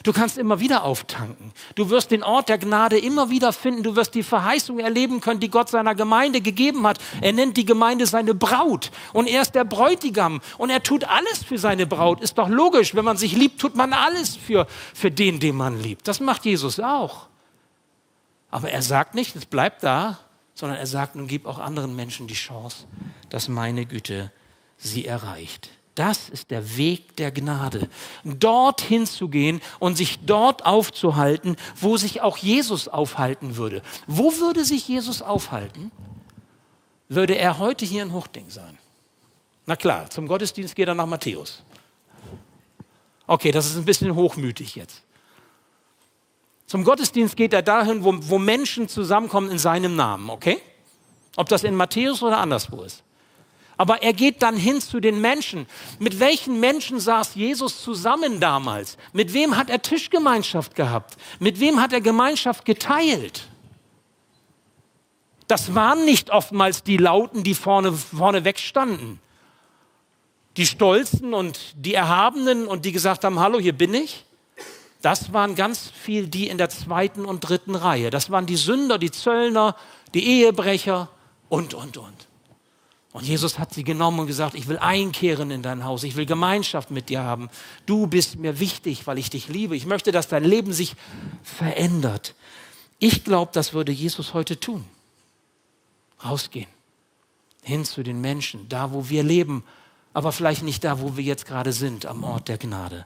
Du 0.04 0.12
kannst 0.12 0.38
immer 0.38 0.60
wieder 0.60 0.84
auftanken. 0.84 1.52
Du 1.74 1.90
wirst 1.90 2.10
den 2.10 2.22
Ort 2.22 2.48
der 2.48 2.58
Gnade 2.58 2.98
immer 2.98 3.30
wieder 3.30 3.52
finden. 3.52 3.82
Du 3.82 3.96
wirst 3.96 4.14
die 4.14 4.22
Verheißung 4.22 4.78
erleben 4.78 5.20
können, 5.20 5.40
die 5.40 5.50
Gott 5.50 5.68
seiner 5.68 5.94
Gemeinde 5.94 6.40
gegeben 6.40 6.86
hat. 6.86 6.98
Er 7.20 7.32
nennt 7.32 7.56
die 7.56 7.64
Gemeinde 7.64 8.06
seine 8.06 8.34
Braut 8.34 8.90
und 9.12 9.28
er 9.28 9.42
ist 9.42 9.54
der 9.54 9.64
Bräutigam 9.64 10.40
und 10.56 10.70
er 10.70 10.82
tut 10.82 11.04
alles 11.04 11.42
für 11.44 11.58
seine 11.58 11.86
Braut. 11.86 12.20
Ist 12.20 12.38
doch 12.38 12.48
logisch, 12.48 12.94
wenn 12.94 13.04
man 13.04 13.16
sich 13.16 13.32
liebt, 13.32 13.60
tut 13.60 13.74
man 13.74 13.92
alles 13.92 14.36
für, 14.36 14.66
für 14.94 15.10
den, 15.10 15.40
den 15.40 15.56
man 15.56 15.80
liebt. 15.80 16.06
Das 16.06 16.20
macht 16.20 16.44
Jesus 16.44 16.78
auch. 16.80 17.26
Aber 18.50 18.70
er 18.70 18.82
sagt 18.82 19.14
nicht, 19.14 19.36
es 19.36 19.46
bleibt 19.46 19.82
da, 19.82 20.18
sondern 20.54 20.78
er 20.78 20.86
sagt, 20.86 21.16
nun 21.16 21.26
gib 21.26 21.46
auch 21.46 21.58
anderen 21.58 21.94
Menschen 21.94 22.26
die 22.26 22.34
Chance, 22.34 22.86
dass 23.28 23.48
meine 23.48 23.86
Güte 23.86 24.32
sie 24.76 25.06
erreicht. 25.06 25.70
Das 25.98 26.28
ist 26.28 26.52
der 26.52 26.76
Weg 26.76 27.16
der 27.16 27.32
Gnade. 27.32 27.88
Dorthin 28.22 29.04
zu 29.04 29.28
gehen 29.28 29.60
und 29.80 29.96
sich 29.96 30.20
dort 30.20 30.64
aufzuhalten, 30.64 31.56
wo 31.74 31.96
sich 31.96 32.20
auch 32.20 32.36
Jesus 32.36 32.86
aufhalten 32.86 33.56
würde. 33.56 33.82
Wo 34.06 34.32
würde 34.36 34.64
sich 34.64 34.86
Jesus 34.86 35.22
aufhalten? 35.22 35.90
Würde 37.08 37.36
er 37.36 37.58
heute 37.58 37.84
hier 37.84 38.04
in 38.04 38.12
Huchting 38.12 38.48
sein? 38.48 38.78
Na 39.66 39.74
klar, 39.74 40.08
zum 40.08 40.28
Gottesdienst 40.28 40.76
geht 40.76 40.86
er 40.86 40.94
nach 40.94 41.06
Matthäus. 41.06 41.64
Okay, 43.26 43.50
das 43.50 43.66
ist 43.66 43.76
ein 43.76 43.84
bisschen 43.84 44.14
hochmütig 44.14 44.76
jetzt. 44.76 45.02
Zum 46.66 46.84
Gottesdienst 46.84 47.36
geht 47.36 47.52
er 47.52 47.62
dahin, 47.62 48.04
wo, 48.04 48.14
wo 48.20 48.38
Menschen 48.38 48.88
zusammenkommen 48.88 49.50
in 49.50 49.58
seinem 49.58 49.96
Namen, 49.96 50.30
okay? 50.30 50.62
Ob 51.34 51.48
das 51.48 51.64
in 51.64 51.74
Matthäus 51.74 52.22
oder 52.22 52.38
anderswo 52.38 52.82
ist. 52.82 53.02
Aber 53.78 54.02
er 54.02 54.12
geht 54.12 54.42
dann 54.42 54.56
hin 54.56 54.80
zu 54.80 54.98
den 54.98 55.20
Menschen. 55.20 55.66
Mit 56.00 56.18
welchen 56.18 56.58
Menschen 56.58 56.98
saß 56.98 57.36
Jesus 57.36 57.80
zusammen 57.80 58.40
damals? 58.40 58.98
Mit 59.12 59.32
wem 59.32 59.56
hat 59.56 59.70
er 59.70 59.80
Tischgemeinschaft 59.80 60.74
gehabt? 60.74 61.16
Mit 61.38 61.60
wem 61.60 61.80
hat 61.80 61.92
er 61.92 62.00
Gemeinschaft 62.00 62.64
geteilt? 62.64 63.46
Das 65.46 65.74
waren 65.74 66.04
nicht 66.04 66.30
oftmals 66.30 66.82
die 66.82 66.98
Lauten, 66.98 67.44
die 67.44 67.54
vorne, 67.54 67.92
vorne 67.92 68.44
weg 68.44 68.58
standen. 68.58 69.20
Die 70.56 70.66
Stolzen 70.66 71.32
und 71.32 71.58
die 71.76 71.94
Erhabenen 71.94 72.66
und 72.66 72.84
die 72.84 72.92
gesagt 72.92 73.24
haben, 73.24 73.38
hallo, 73.38 73.60
hier 73.60 73.72
bin 73.72 73.94
ich. 73.94 74.26
Das 75.02 75.32
waren 75.32 75.54
ganz 75.54 75.92
viel 76.02 76.26
die 76.26 76.48
in 76.48 76.58
der 76.58 76.68
zweiten 76.68 77.24
und 77.24 77.40
dritten 77.40 77.76
Reihe. 77.76 78.10
Das 78.10 78.30
waren 78.30 78.46
die 78.46 78.56
Sünder, 78.56 78.98
die 78.98 79.12
Zöllner, 79.12 79.76
die 80.14 80.26
Ehebrecher 80.26 81.08
und, 81.48 81.74
und, 81.74 81.96
und. 81.96 82.27
Und 83.18 83.26
Jesus 83.26 83.58
hat 83.58 83.74
sie 83.74 83.82
genommen 83.82 84.20
und 84.20 84.26
gesagt, 84.28 84.54
ich 84.54 84.68
will 84.68 84.78
einkehren 84.78 85.50
in 85.50 85.60
dein 85.60 85.82
Haus, 85.82 86.04
ich 86.04 86.14
will 86.14 86.24
Gemeinschaft 86.24 86.92
mit 86.92 87.08
dir 87.08 87.24
haben. 87.24 87.50
Du 87.84 88.06
bist 88.06 88.36
mir 88.36 88.60
wichtig, 88.60 89.08
weil 89.08 89.18
ich 89.18 89.28
dich 89.28 89.48
liebe. 89.48 89.74
Ich 89.74 89.86
möchte, 89.86 90.12
dass 90.12 90.28
dein 90.28 90.44
Leben 90.44 90.72
sich 90.72 90.94
verändert. 91.42 92.36
Ich 93.00 93.24
glaube, 93.24 93.50
das 93.52 93.72
würde 93.72 93.90
Jesus 93.90 94.34
heute 94.34 94.60
tun. 94.60 94.84
Rausgehen, 96.24 96.68
hin 97.64 97.84
zu 97.84 98.04
den 98.04 98.20
Menschen, 98.20 98.68
da 98.68 98.92
wo 98.92 99.08
wir 99.08 99.24
leben, 99.24 99.64
aber 100.12 100.30
vielleicht 100.30 100.62
nicht 100.62 100.84
da, 100.84 101.00
wo 101.00 101.16
wir 101.16 101.24
jetzt 101.24 101.44
gerade 101.44 101.72
sind, 101.72 102.06
am 102.06 102.22
Ort 102.22 102.46
der 102.46 102.58
Gnade. 102.58 103.04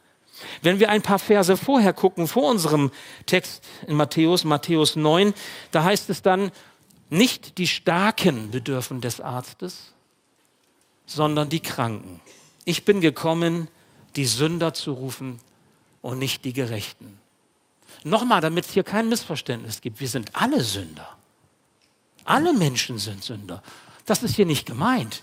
Wenn 0.61 0.79
wir 0.79 0.91
ein 0.91 1.01
paar 1.01 1.21
Verse 1.21 1.57
vorher 1.57 1.95
gucken, 1.95 2.29
vor 2.29 2.51
unserem 2.51 2.91
Text 3.25 3.65
in 3.87 3.97
Matthäus, 3.97 4.45
Matthäus 4.45 4.95
9, 4.95 5.33
da 5.71 5.85
heißt 5.85 6.11
es 6.11 6.21
dann, 6.21 6.53
nicht 7.09 7.57
die 7.57 7.67
Starken 7.67 8.51
bedürfen 8.51 9.01
des 9.01 9.19
Arztes, 9.19 9.92
sondern 11.07 11.49
die 11.49 11.61
Kranken. 11.61 12.21
Ich 12.65 12.85
bin 12.85 13.01
gekommen, 13.01 13.69
die 14.17 14.25
Sünder 14.25 14.75
zu 14.75 14.93
rufen 14.93 15.41
und 16.01 16.19
nicht 16.19 16.45
die 16.45 16.53
Gerechten. 16.53 17.19
Nochmal, 18.05 18.41
damit 18.41 18.67
es 18.67 18.73
hier 18.73 18.85
kein 18.85 19.09
Missverständnis 19.09 19.81
gibt, 19.81 20.01
wir 20.01 20.09
sind 20.09 20.35
alle 20.35 20.63
Sünder. 20.63 21.17
Alle 22.25 22.53
Menschen 22.53 22.99
sind 22.99 23.23
Sünder. 23.23 23.63
Das 24.07 24.23
ist 24.23 24.37
hier 24.37 24.47
nicht 24.47 24.67
gemeint. 24.67 25.23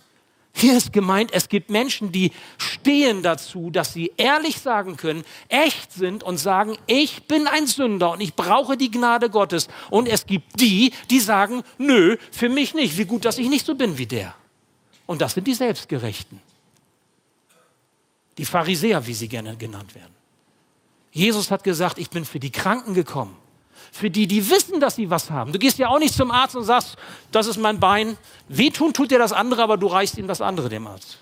Hier 0.54 0.76
ist 0.76 0.92
gemeint, 0.92 1.32
es 1.32 1.48
gibt 1.48 1.70
Menschen, 1.70 2.12
die 2.12 2.32
stehen 2.58 3.24
dazu, 3.24 3.70
dass 3.70 3.94
sie 3.94 4.12
ehrlich 4.18 4.60
sagen 4.60 4.98
können, 4.98 5.24
echt 5.48 5.94
sind 5.94 6.24
und 6.24 6.38
sagen, 6.38 6.78
ich 6.88 7.24
bin 7.28 7.48
ein 7.48 7.68
Sünder 7.68 8.12
und 8.12 8.22
ich 8.22 8.34
brauche 8.34 8.76
die 8.76 8.92
Gnade 8.92 9.30
Gottes. 9.30 9.68
Und 9.90 10.08
es 10.08 10.26
gibt 10.26 10.60
die, 10.60 10.92
die 11.10 11.20
sagen, 11.20 11.64
nö, 11.78 12.18
für 12.32 12.50
mich 12.50 12.74
nicht. 12.74 12.98
Wie 12.98 13.06
gut, 13.06 13.26
dass 13.26 13.38
ich 13.38 13.48
nicht 13.48 13.66
so 13.66 13.76
bin 13.76 13.98
wie 13.98 14.08
der. 14.08 14.36
Und 15.10 15.22
das 15.22 15.34
sind 15.34 15.48
die 15.48 15.56
Selbstgerechten. 15.56 16.40
Die 18.38 18.46
Pharisäer, 18.46 19.08
wie 19.08 19.16
sie 19.16 19.28
gerne 19.28 19.58
genannt 19.58 19.96
werden. 19.96 20.14
Jesus 21.12 21.50
hat 21.50 21.64
gesagt, 21.64 21.98
ich 21.98 22.12
bin 22.12 22.26
für 22.26 22.40
die 22.40 22.52
Kranken 22.52 22.94
gekommen 22.94 23.36
für 23.92 24.12
die, 24.12 24.28
die 24.28 24.48
wissen, 24.52 24.80
dass 24.80 24.98
sie 24.98 25.10
was 25.10 25.32
haben. 25.32 25.52
Du 25.52 25.58
gehst 25.58 25.80
ja 25.80 25.88
auch 25.88 25.98
nicht 25.98 26.14
zum 26.14 26.30
Arzt 26.30 26.56
und 26.56 26.64
sagst, 26.64 26.96
das 27.32 27.48
ist 27.48 27.58
mein 27.58 27.80
Bein. 27.80 28.18
Wehtun 28.48 28.94
tut 28.94 29.10
dir 29.10 29.18
das 29.18 29.34
andere, 29.34 29.64
aber 29.64 29.78
du 29.78 29.88
reichst 29.88 30.20
ihm 30.20 30.28
das 30.28 30.42
andere 30.42 30.70
dem 30.70 30.86
Arzt. 30.86 31.18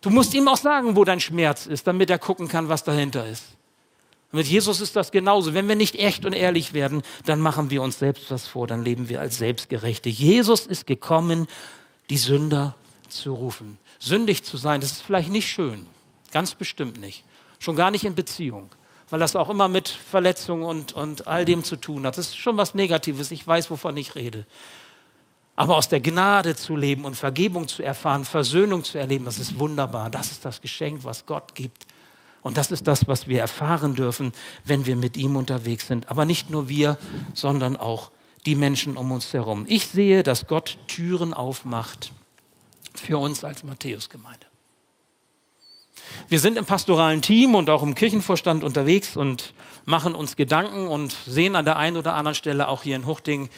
Du 0.00 0.10
musst 0.10 0.32
ihm 0.34 0.46
auch 0.46 0.56
sagen, 0.56 0.94
wo 0.94 1.04
dein 1.04 1.18
Schmerz 1.18 1.66
ist, 1.66 1.88
damit 1.88 2.08
er 2.08 2.20
gucken 2.20 2.46
kann, 2.46 2.68
was 2.68 2.84
dahinter 2.84 3.26
ist. 3.26 3.56
Und 4.30 4.38
mit 4.38 4.46
Jesus 4.46 4.80
ist 4.80 4.94
das 4.94 5.10
genauso. 5.10 5.54
Wenn 5.54 5.68
wir 5.68 5.74
nicht 5.74 5.96
echt 5.96 6.24
und 6.24 6.34
ehrlich 6.34 6.72
werden, 6.72 7.02
dann 7.26 7.40
machen 7.40 7.70
wir 7.70 7.82
uns 7.82 7.98
selbst 7.98 8.30
was 8.30 8.46
vor, 8.46 8.68
dann 8.68 8.84
leben 8.84 9.08
wir 9.08 9.20
als 9.20 9.38
Selbstgerechte. 9.38 10.08
Jesus 10.08 10.66
ist 10.66 10.86
gekommen, 10.86 11.48
die 12.10 12.18
Sünder 12.18 12.74
zu 13.08 13.34
rufen. 13.34 13.78
Sündig 13.98 14.42
zu 14.44 14.56
sein, 14.56 14.80
das 14.80 14.92
ist 14.92 15.02
vielleicht 15.02 15.30
nicht 15.30 15.48
schön. 15.48 15.86
Ganz 16.30 16.54
bestimmt 16.54 17.00
nicht. 17.00 17.24
Schon 17.58 17.76
gar 17.76 17.90
nicht 17.90 18.04
in 18.04 18.14
Beziehung 18.14 18.70
weil 19.12 19.20
das 19.20 19.36
auch 19.36 19.50
immer 19.50 19.68
mit 19.68 19.88
Verletzungen 19.90 20.62
und, 20.62 20.94
und 20.94 21.26
all 21.26 21.44
dem 21.44 21.64
zu 21.64 21.76
tun 21.76 22.06
hat. 22.06 22.16
Das 22.16 22.28
ist 22.28 22.36
schon 22.38 22.56
was 22.56 22.74
Negatives, 22.74 23.30
ich 23.30 23.46
weiß, 23.46 23.70
wovon 23.70 23.94
ich 23.98 24.14
rede. 24.14 24.46
Aber 25.54 25.76
aus 25.76 25.90
der 25.90 26.00
Gnade 26.00 26.56
zu 26.56 26.76
leben 26.76 27.04
und 27.04 27.14
Vergebung 27.14 27.68
zu 27.68 27.82
erfahren, 27.82 28.24
Versöhnung 28.24 28.84
zu 28.84 28.96
erleben, 28.96 29.26
das 29.26 29.38
ist 29.38 29.58
wunderbar. 29.58 30.08
Das 30.08 30.30
ist 30.30 30.46
das 30.46 30.62
Geschenk, 30.62 31.04
was 31.04 31.26
Gott 31.26 31.54
gibt. 31.54 31.86
Und 32.40 32.56
das 32.56 32.70
ist 32.70 32.86
das, 32.88 33.06
was 33.06 33.28
wir 33.28 33.40
erfahren 33.40 33.94
dürfen, 33.94 34.32
wenn 34.64 34.86
wir 34.86 34.96
mit 34.96 35.18
ihm 35.18 35.36
unterwegs 35.36 35.88
sind. 35.88 36.08
Aber 36.08 36.24
nicht 36.24 36.48
nur 36.48 36.70
wir, 36.70 36.96
sondern 37.34 37.76
auch 37.76 38.12
die 38.46 38.54
Menschen 38.54 38.96
um 38.96 39.12
uns 39.12 39.32
herum. 39.32 39.64
Ich 39.68 39.86
sehe, 39.86 40.22
dass 40.22 40.46
Gott 40.46 40.78
Türen 40.88 41.32
aufmacht 41.34 42.12
für 42.94 43.18
uns 43.18 43.44
als 43.44 43.62
Matthäusgemeinde. 43.64 44.46
Wir 46.28 46.40
sind 46.40 46.58
im 46.58 46.64
pastoralen 46.64 47.22
Team 47.22 47.54
und 47.54 47.70
auch 47.70 47.82
im 47.82 47.94
Kirchenvorstand 47.94 48.64
unterwegs 48.64 49.16
und 49.16 49.54
machen 49.84 50.14
uns 50.14 50.36
Gedanken 50.36 50.86
und 50.88 51.16
sehen 51.26 51.56
an 51.56 51.64
der 51.64 51.76
einen 51.76 51.96
oder 51.96 52.14
anderen 52.14 52.34
Stelle 52.34 52.68
auch 52.68 52.82
hier 52.82 52.96
in 52.96 53.06
Huchting 53.06 53.48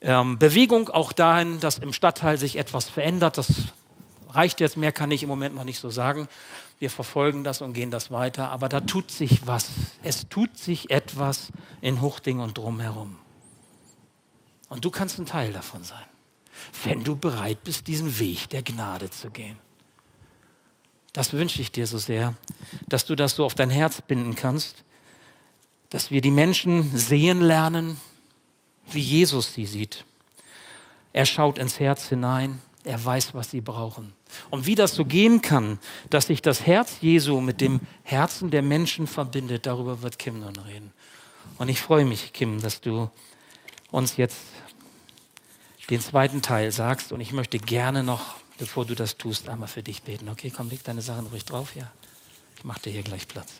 ähm, 0.00 0.38
Bewegung 0.38 0.88
auch 0.90 1.12
dahin, 1.12 1.60
dass 1.60 1.78
im 1.78 1.92
Stadtteil 1.92 2.36
sich 2.38 2.56
etwas 2.56 2.88
verändert. 2.88 3.38
Das 3.38 3.48
reicht 4.30 4.60
jetzt, 4.60 4.76
mehr 4.76 4.92
kann 4.92 5.10
ich 5.10 5.22
im 5.22 5.28
Moment 5.28 5.54
noch 5.54 5.64
nicht 5.64 5.78
so 5.78 5.90
sagen. 5.90 6.28
Wir 6.78 6.90
verfolgen 6.90 7.44
das 7.44 7.62
und 7.62 7.72
gehen 7.72 7.90
das 7.90 8.10
weiter, 8.10 8.50
aber 8.50 8.68
da 8.68 8.80
tut 8.80 9.10
sich 9.10 9.46
was. 9.46 9.70
Es 10.02 10.28
tut 10.28 10.58
sich 10.58 10.90
etwas 10.90 11.52
in 11.80 12.02
Huchting 12.02 12.40
und 12.40 12.58
drumherum. 12.58 13.16
Und 14.68 14.84
du 14.84 14.90
kannst 14.90 15.18
ein 15.18 15.26
Teil 15.26 15.52
davon 15.52 15.84
sein, 15.84 16.04
wenn 16.84 17.04
du 17.04 17.16
bereit 17.16 17.62
bist, 17.64 17.86
diesen 17.86 18.18
Weg 18.18 18.48
der 18.50 18.62
Gnade 18.62 19.10
zu 19.10 19.30
gehen. 19.30 19.58
Das 21.12 21.32
wünsche 21.32 21.62
ich 21.62 21.70
dir 21.70 21.86
so 21.86 21.98
sehr, 21.98 22.34
dass 22.88 23.04
du 23.04 23.14
das 23.14 23.36
so 23.36 23.44
auf 23.44 23.54
dein 23.54 23.70
Herz 23.70 24.02
binden 24.02 24.34
kannst, 24.34 24.84
dass 25.90 26.10
wir 26.10 26.20
die 26.20 26.32
Menschen 26.32 26.96
sehen 26.96 27.40
lernen, 27.40 28.00
wie 28.90 29.00
Jesus 29.00 29.54
sie 29.54 29.66
sieht. 29.66 30.04
Er 31.12 31.24
schaut 31.24 31.58
ins 31.58 31.78
Herz 31.78 32.08
hinein, 32.08 32.60
er 32.82 33.02
weiß, 33.02 33.32
was 33.32 33.50
sie 33.50 33.60
brauchen. 33.60 34.12
Und 34.50 34.66
wie 34.66 34.74
das 34.74 34.94
so 34.94 35.04
gehen 35.04 35.40
kann, 35.40 35.78
dass 36.10 36.26
sich 36.26 36.42
das 36.42 36.66
Herz 36.66 36.96
Jesu 37.00 37.40
mit 37.40 37.60
dem 37.60 37.80
Herzen 38.02 38.50
der 38.50 38.62
Menschen 38.62 39.06
verbindet, 39.06 39.66
darüber 39.66 40.02
wird 40.02 40.18
Kim 40.18 40.40
nun 40.40 40.56
reden. 40.56 40.92
Und 41.58 41.68
ich 41.68 41.80
freue 41.80 42.04
mich, 42.04 42.32
Kim, 42.32 42.60
dass 42.60 42.80
du 42.80 43.08
uns 43.90 44.16
jetzt 44.16 44.38
den 45.90 46.00
zweiten 46.00 46.42
Teil 46.42 46.72
sagst. 46.72 47.12
Und 47.12 47.20
ich 47.20 47.32
möchte 47.32 47.58
gerne 47.58 48.02
noch, 48.02 48.36
bevor 48.58 48.84
du 48.84 48.94
das 48.94 49.16
tust, 49.16 49.48
einmal 49.48 49.68
für 49.68 49.82
dich 49.82 50.02
beten. 50.02 50.28
Okay, 50.28 50.52
komm, 50.54 50.70
leg 50.70 50.82
deine 50.84 51.02
Sachen 51.02 51.26
ruhig 51.26 51.44
drauf. 51.44 51.74
Ja, 51.76 51.90
ich 52.56 52.64
mache 52.64 52.82
dir 52.82 52.90
hier 52.90 53.02
gleich 53.02 53.28
Platz. 53.28 53.52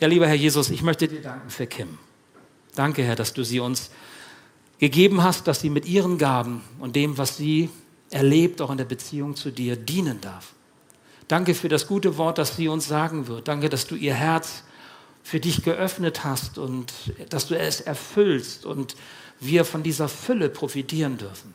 Ja, 0.00 0.08
lieber 0.08 0.26
Herr 0.26 0.34
Jesus, 0.34 0.70
ich 0.70 0.82
möchte 0.82 1.08
dir 1.08 1.22
danken 1.22 1.50
für 1.50 1.66
Kim. 1.66 1.98
Danke, 2.74 3.02
Herr, 3.02 3.16
dass 3.16 3.32
du 3.32 3.42
sie 3.42 3.60
uns 3.60 3.90
gegeben 4.78 5.22
hast, 5.22 5.46
dass 5.46 5.60
sie 5.60 5.70
mit 5.70 5.86
ihren 5.86 6.18
Gaben 6.18 6.62
und 6.78 6.94
dem, 6.94 7.18
was 7.18 7.36
sie 7.36 7.70
erlebt, 8.10 8.60
auch 8.60 8.70
in 8.70 8.78
der 8.78 8.84
Beziehung 8.84 9.34
zu 9.34 9.50
dir, 9.50 9.76
dienen 9.76 10.20
darf. 10.20 10.52
Danke 11.26 11.54
für 11.54 11.68
das 11.68 11.86
gute 11.86 12.16
Wort, 12.16 12.38
das 12.38 12.56
sie 12.56 12.68
uns 12.68 12.86
sagen 12.86 13.26
wird. 13.26 13.48
Danke, 13.48 13.68
dass 13.68 13.86
du 13.86 13.96
ihr 13.96 14.14
Herz 14.14 14.62
für 15.28 15.40
dich 15.40 15.62
geöffnet 15.62 16.24
hast 16.24 16.56
und 16.56 16.90
dass 17.28 17.48
du 17.48 17.58
es 17.58 17.82
erfüllst 17.82 18.64
und 18.64 18.96
wir 19.40 19.66
von 19.66 19.82
dieser 19.82 20.08
Fülle 20.08 20.48
profitieren 20.48 21.18
dürfen. 21.18 21.52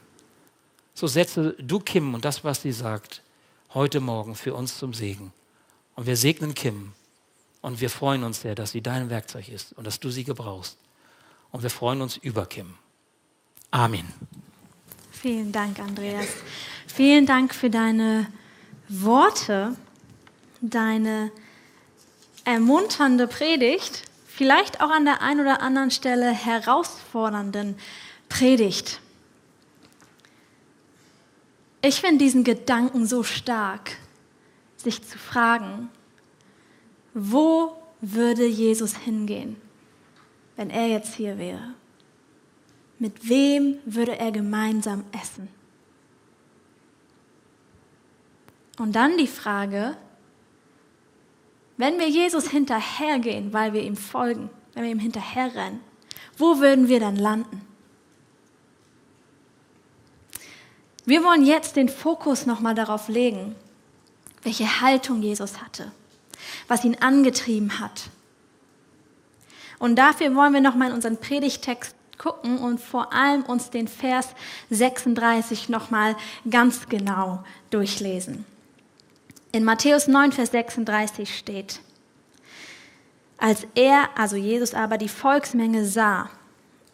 So 0.93 1.07
setze 1.07 1.55
du 1.57 1.79
Kim 1.79 2.13
und 2.13 2.23
das, 2.23 2.43
was 2.43 2.61
sie 2.61 2.71
sagt, 2.71 3.23
heute 3.73 3.99
Morgen 3.99 4.35
für 4.35 4.53
uns 4.53 4.77
zum 4.77 4.93
Segen. 4.93 5.33
Und 5.95 6.05
wir 6.05 6.17
segnen 6.17 6.53
Kim 6.53 6.91
und 7.63 7.81
wir 7.81 7.89
freuen 7.89 8.23
uns 8.23 8.41
sehr, 8.41 8.53
dass 8.53 8.69
sie 8.69 8.81
dein 8.81 9.09
Werkzeug 9.09 9.49
ist 9.49 9.73
und 9.73 9.87
dass 9.87 9.99
du 9.99 10.11
sie 10.11 10.23
gebrauchst. 10.23 10.77
Und 11.49 11.63
wir 11.63 11.71
freuen 11.71 12.03
uns 12.03 12.17
über 12.17 12.45
Kim. 12.45 12.75
Amen. 13.71 14.05
Vielen 15.11 15.51
Dank, 15.51 15.79
Andreas. 15.79 16.27
Vielen 16.85 17.25
Dank 17.25 17.55
für 17.55 17.71
deine 17.71 18.27
Worte, 18.87 19.75
deine 20.61 21.31
ermunternde 22.43 23.27
Predigt, 23.27 24.03
vielleicht 24.27 24.81
auch 24.81 24.89
an 24.89 25.05
der 25.05 25.21
einen 25.21 25.41
oder 25.41 25.61
anderen 25.61 25.91
Stelle 25.91 26.31
herausfordernden 26.31 27.75
Predigt. 28.29 28.99
Ich 31.81 32.01
finde 32.01 32.23
diesen 32.23 32.43
Gedanken 32.43 33.05
so 33.05 33.23
stark, 33.23 33.97
sich 34.77 35.05
zu 35.07 35.17
fragen, 35.17 35.89
wo 37.13 37.75
würde 38.01 38.45
Jesus 38.45 38.95
hingehen, 38.97 39.55
wenn 40.55 40.69
er 40.69 40.87
jetzt 40.87 41.15
hier 41.15 41.37
wäre? 41.37 41.73
Mit 42.99 43.27
wem 43.27 43.79
würde 43.85 44.17
er 44.17 44.31
gemeinsam 44.31 45.03
essen? 45.11 45.47
Und 48.79 48.93
dann 48.93 49.17
die 49.17 49.27
Frage, 49.27 49.95
wenn 51.83 51.99
wir 51.99 52.07
Jesus 52.07 52.47
hinterhergehen, 52.47 53.51
weil 53.51 53.73
wir 53.73 53.83
ihm 53.83 53.97
folgen, 53.97 54.49
wenn 54.73 54.83
wir 54.85 54.91
ihm 54.91 54.99
hinterherrennen, 54.99 55.81
wo 56.37 56.61
würden 56.61 56.87
wir 56.87 57.01
dann 57.01 57.17
landen? 57.17 57.61
Wir 61.03 61.25
wollen 61.25 61.45
jetzt 61.45 61.75
den 61.75 61.89
Fokus 61.89 62.45
nochmal 62.45 62.73
darauf 62.73 63.09
legen, 63.09 63.57
welche 64.43 64.79
Haltung 64.79 65.21
Jesus 65.21 65.61
hatte, 65.61 65.91
was 66.69 66.85
ihn 66.85 66.95
angetrieben 67.01 67.81
hat. 67.81 68.03
Und 69.77 69.97
dafür 69.97 70.33
wollen 70.35 70.53
wir 70.53 70.61
nochmal 70.61 70.87
in 70.87 70.95
unseren 70.95 71.17
Predigtext 71.17 71.93
gucken 72.17 72.59
und 72.59 72.79
vor 72.79 73.11
allem 73.11 73.43
uns 73.43 73.71
den 73.71 73.89
Vers 73.89 74.29
36 74.69 75.67
nochmal 75.67 76.15
ganz 76.49 76.87
genau 76.87 77.43
durchlesen. 77.71 78.45
In 79.55 79.63
Matthäus 79.65 80.07
9, 80.07 80.31
Vers 80.31 80.49
36 80.49 81.37
steht, 81.37 81.79
als 83.37 83.67
er, 83.75 84.09
also 84.17 84.35
Jesus 84.35 84.73
aber, 84.73 84.97
die 84.97 85.07
Volksmenge 85.07 85.85
sah, 85.85 86.31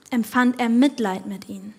empfand 0.09 0.59
er 0.59 0.67
Mitleid 0.67 1.25
mit 1.25 1.47
ihnen, 1.47 1.73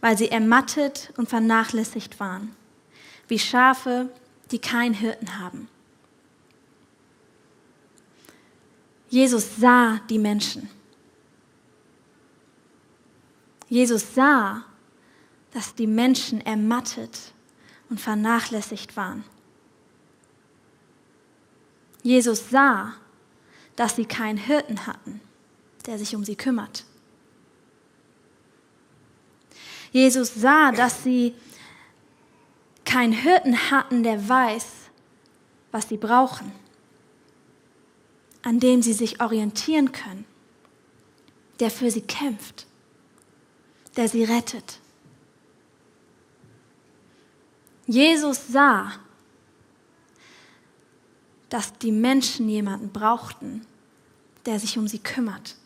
weil 0.00 0.18
sie 0.18 0.28
ermattet 0.28 1.12
und 1.16 1.28
vernachlässigt 1.28 2.18
waren, 2.18 2.56
wie 3.28 3.38
Schafe, 3.38 4.10
die 4.50 4.58
keinen 4.58 4.94
Hirten 4.94 5.38
haben. 5.38 5.68
Jesus 9.08 9.54
sah 9.56 10.00
die 10.10 10.18
Menschen. 10.18 10.68
Jesus 13.68 14.16
sah, 14.16 14.64
dass 15.52 15.76
die 15.76 15.86
Menschen 15.86 16.40
ermattet 16.40 17.32
und 17.88 18.00
vernachlässigt 18.00 18.96
waren. 18.96 19.22
Jesus 22.06 22.50
sah, 22.50 22.94
dass 23.74 23.96
sie 23.96 24.04
keinen 24.04 24.38
Hirten 24.38 24.86
hatten, 24.86 25.20
der 25.86 25.98
sich 25.98 26.14
um 26.14 26.22
sie 26.22 26.36
kümmert. 26.36 26.84
Jesus 29.90 30.32
sah, 30.36 30.70
dass 30.70 31.02
sie 31.02 31.34
keinen 32.84 33.12
Hirten 33.12 33.72
hatten, 33.72 34.04
der 34.04 34.28
weiß, 34.28 34.66
was 35.72 35.88
sie 35.88 35.96
brauchen, 35.96 36.52
an 38.42 38.60
dem 38.60 38.82
sie 38.82 38.92
sich 38.92 39.20
orientieren 39.20 39.90
können, 39.90 40.26
der 41.58 41.72
für 41.72 41.90
sie 41.90 42.02
kämpft, 42.02 42.68
der 43.96 44.08
sie 44.08 44.22
rettet. 44.22 44.78
Jesus 47.88 48.46
sah, 48.46 48.92
dass 51.48 51.76
die 51.78 51.92
Menschen 51.92 52.48
jemanden 52.48 52.90
brauchten, 52.90 53.66
der 54.46 54.58
sich 54.58 54.78
um 54.78 54.88
sie 54.88 54.98
kümmert. 54.98 55.56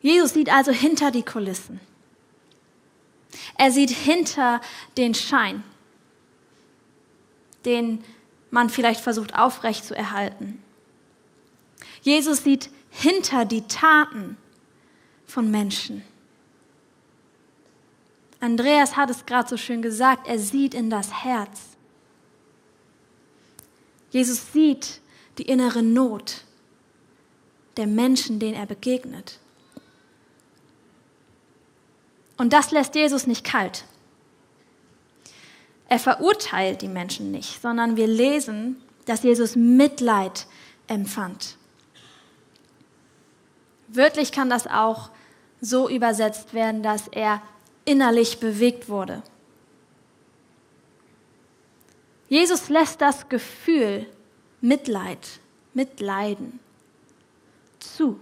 Jesus 0.00 0.34
sieht 0.34 0.52
also 0.52 0.72
hinter 0.72 1.10
die 1.10 1.22
Kulissen. 1.22 1.80
Er 3.56 3.70
sieht 3.70 3.90
hinter 3.90 4.60
den 4.96 5.14
Schein, 5.14 5.62
den 7.64 8.02
man 8.50 8.68
vielleicht 8.68 9.00
versucht 9.00 9.34
aufrecht 9.34 9.84
zu 9.84 9.96
erhalten. 9.96 10.62
Jesus 12.02 12.42
sieht 12.42 12.70
hinter 12.90 13.44
die 13.44 13.62
Taten 13.62 14.36
von 15.26 15.50
Menschen. 15.50 16.02
Andreas 18.40 18.96
hat 18.96 19.08
es 19.08 19.24
gerade 19.24 19.48
so 19.48 19.56
schön 19.56 19.82
gesagt, 19.82 20.26
er 20.26 20.38
sieht 20.38 20.74
in 20.74 20.90
das 20.90 21.24
Herz. 21.24 21.71
Jesus 24.12 24.52
sieht 24.52 25.00
die 25.38 25.44
innere 25.44 25.82
Not 25.82 26.44
der 27.78 27.86
Menschen, 27.86 28.38
denen 28.38 28.54
er 28.54 28.66
begegnet. 28.66 29.38
Und 32.36 32.52
das 32.52 32.70
lässt 32.70 32.94
Jesus 32.94 33.26
nicht 33.26 33.44
kalt. 33.44 33.84
Er 35.88 35.98
verurteilt 35.98 36.82
die 36.82 36.88
Menschen 36.88 37.30
nicht, 37.30 37.60
sondern 37.62 37.96
wir 37.96 38.06
lesen, 38.06 38.82
dass 39.06 39.22
Jesus 39.22 39.56
Mitleid 39.56 40.46
empfand. 40.86 41.56
Wörtlich 43.88 44.32
kann 44.32 44.50
das 44.50 44.66
auch 44.66 45.10
so 45.60 45.88
übersetzt 45.88 46.52
werden, 46.52 46.82
dass 46.82 47.08
er 47.08 47.42
innerlich 47.84 48.40
bewegt 48.40 48.88
wurde. 48.88 49.22
Jesus 52.32 52.70
lässt 52.70 53.02
das 53.02 53.28
Gefühl 53.28 54.06
Mitleid, 54.62 55.38
Mitleiden 55.74 56.60
zu. 57.78 58.18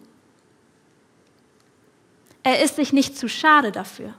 Er 2.42 2.60
ist 2.60 2.74
sich 2.74 2.92
nicht 2.92 3.16
zu 3.16 3.28
schade 3.28 3.70
dafür. 3.70 4.12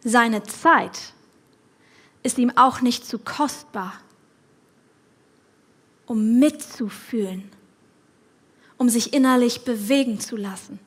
Seine 0.00 0.42
Zeit 0.42 1.12
ist 2.24 2.36
ihm 2.36 2.50
auch 2.56 2.80
nicht 2.80 3.06
zu 3.06 3.20
kostbar, 3.20 4.00
um 6.04 6.40
mitzufühlen, 6.40 7.48
um 8.76 8.88
sich 8.88 9.12
innerlich 9.12 9.60
bewegen 9.60 10.18
zu 10.18 10.34
lassen. 10.34 10.80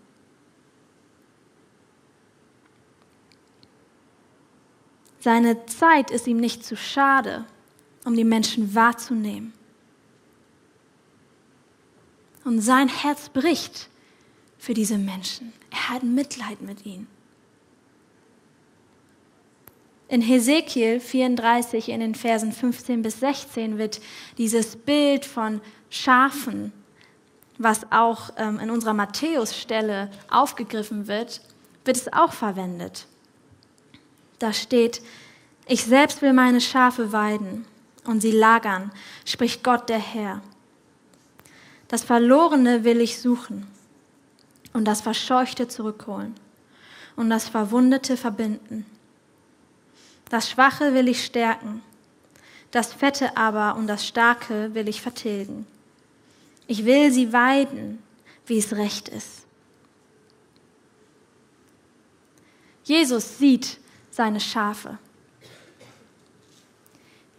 Seine 5.21 5.67
Zeit 5.67 6.09
ist 6.09 6.25
ihm 6.25 6.37
nicht 6.37 6.65
zu 6.65 6.75
schade, 6.75 7.45
um 8.05 8.15
die 8.15 8.23
Menschen 8.23 8.73
wahrzunehmen. 8.73 9.53
Und 12.43 12.59
sein 12.61 12.87
Herz 12.87 13.29
bricht 13.29 13.89
für 14.57 14.73
diese 14.73 14.97
Menschen. 14.97 15.53
Er 15.69 15.89
hat 15.89 16.03
Mitleid 16.03 16.61
mit 16.61 16.87
ihnen. 16.87 17.07
In 20.07 20.21
Hesekiel 20.21 20.99
34 20.99 21.89
in 21.89 21.99
den 21.99 22.15
Versen 22.15 22.51
15 22.51 23.03
bis 23.03 23.19
16 23.19 23.77
wird 23.77 24.01
dieses 24.39 24.75
Bild 24.75 25.23
von 25.23 25.61
Schafen, 25.91 26.73
was 27.59 27.91
auch 27.91 28.31
ähm, 28.37 28.59
in 28.59 28.71
unserer 28.71 28.95
Matthäusstelle 28.95 30.09
aufgegriffen 30.31 31.07
wird, 31.07 31.41
wird 31.85 31.95
es 31.95 32.11
auch 32.11 32.33
verwendet. 32.33 33.05
Da 34.41 34.53
steht, 34.53 35.03
ich 35.67 35.83
selbst 35.83 36.23
will 36.23 36.33
meine 36.33 36.61
Schafe 36.61 37.11
weiden 37.11 37.63
und 38.05 38.21
sie 38.21 38.31
lagern, 38.31 38.91
spricht 39.23 39.63
Gott 39.63 39.87
der 39.87 39.99
Herr. 39.99 40.41
Das 41.87 42.03
Verlorene 42.03 42.83
will 42.83 43.01
ich 43.01 43.21
suchen 43.21 43.67
und 44.73 44.85
das 44.85 45.01
Verscheuchte 45.01 45.67
zurückholen 45.67 46.33
und 47.15 47.29
das 47.29 47.49
Verwundete 47.49 48.17
verbinden. 48.17 48.87
Das 50.29 50.49
Schwache 50.49 50.95
will 50.95 51.07
ich 51.07 51.23
stärken, 51.23 51.83
das 52.71 52.93
Fette 52.93 53.37
aber 53.37 53.75
und 53.75 53.85
das 53.85 54.07
Starke 54.07 54.73
will 54.73 54.89
ich 54.89 55.03
vertilgen. 55.03 55.67
Ich 56.65 56.83
will 56.85 57.11
sie 57.11 57.31
weiden, 57.31 58.01
wie 58.47 58.57
es 58.57 58.73
recht 58.73 59.07
ist. 59.07 59.45
Jesus 62.83 63.37
sieht 63.37 63.80
seine 64.11 64.39
Schafe. 64.39 64.99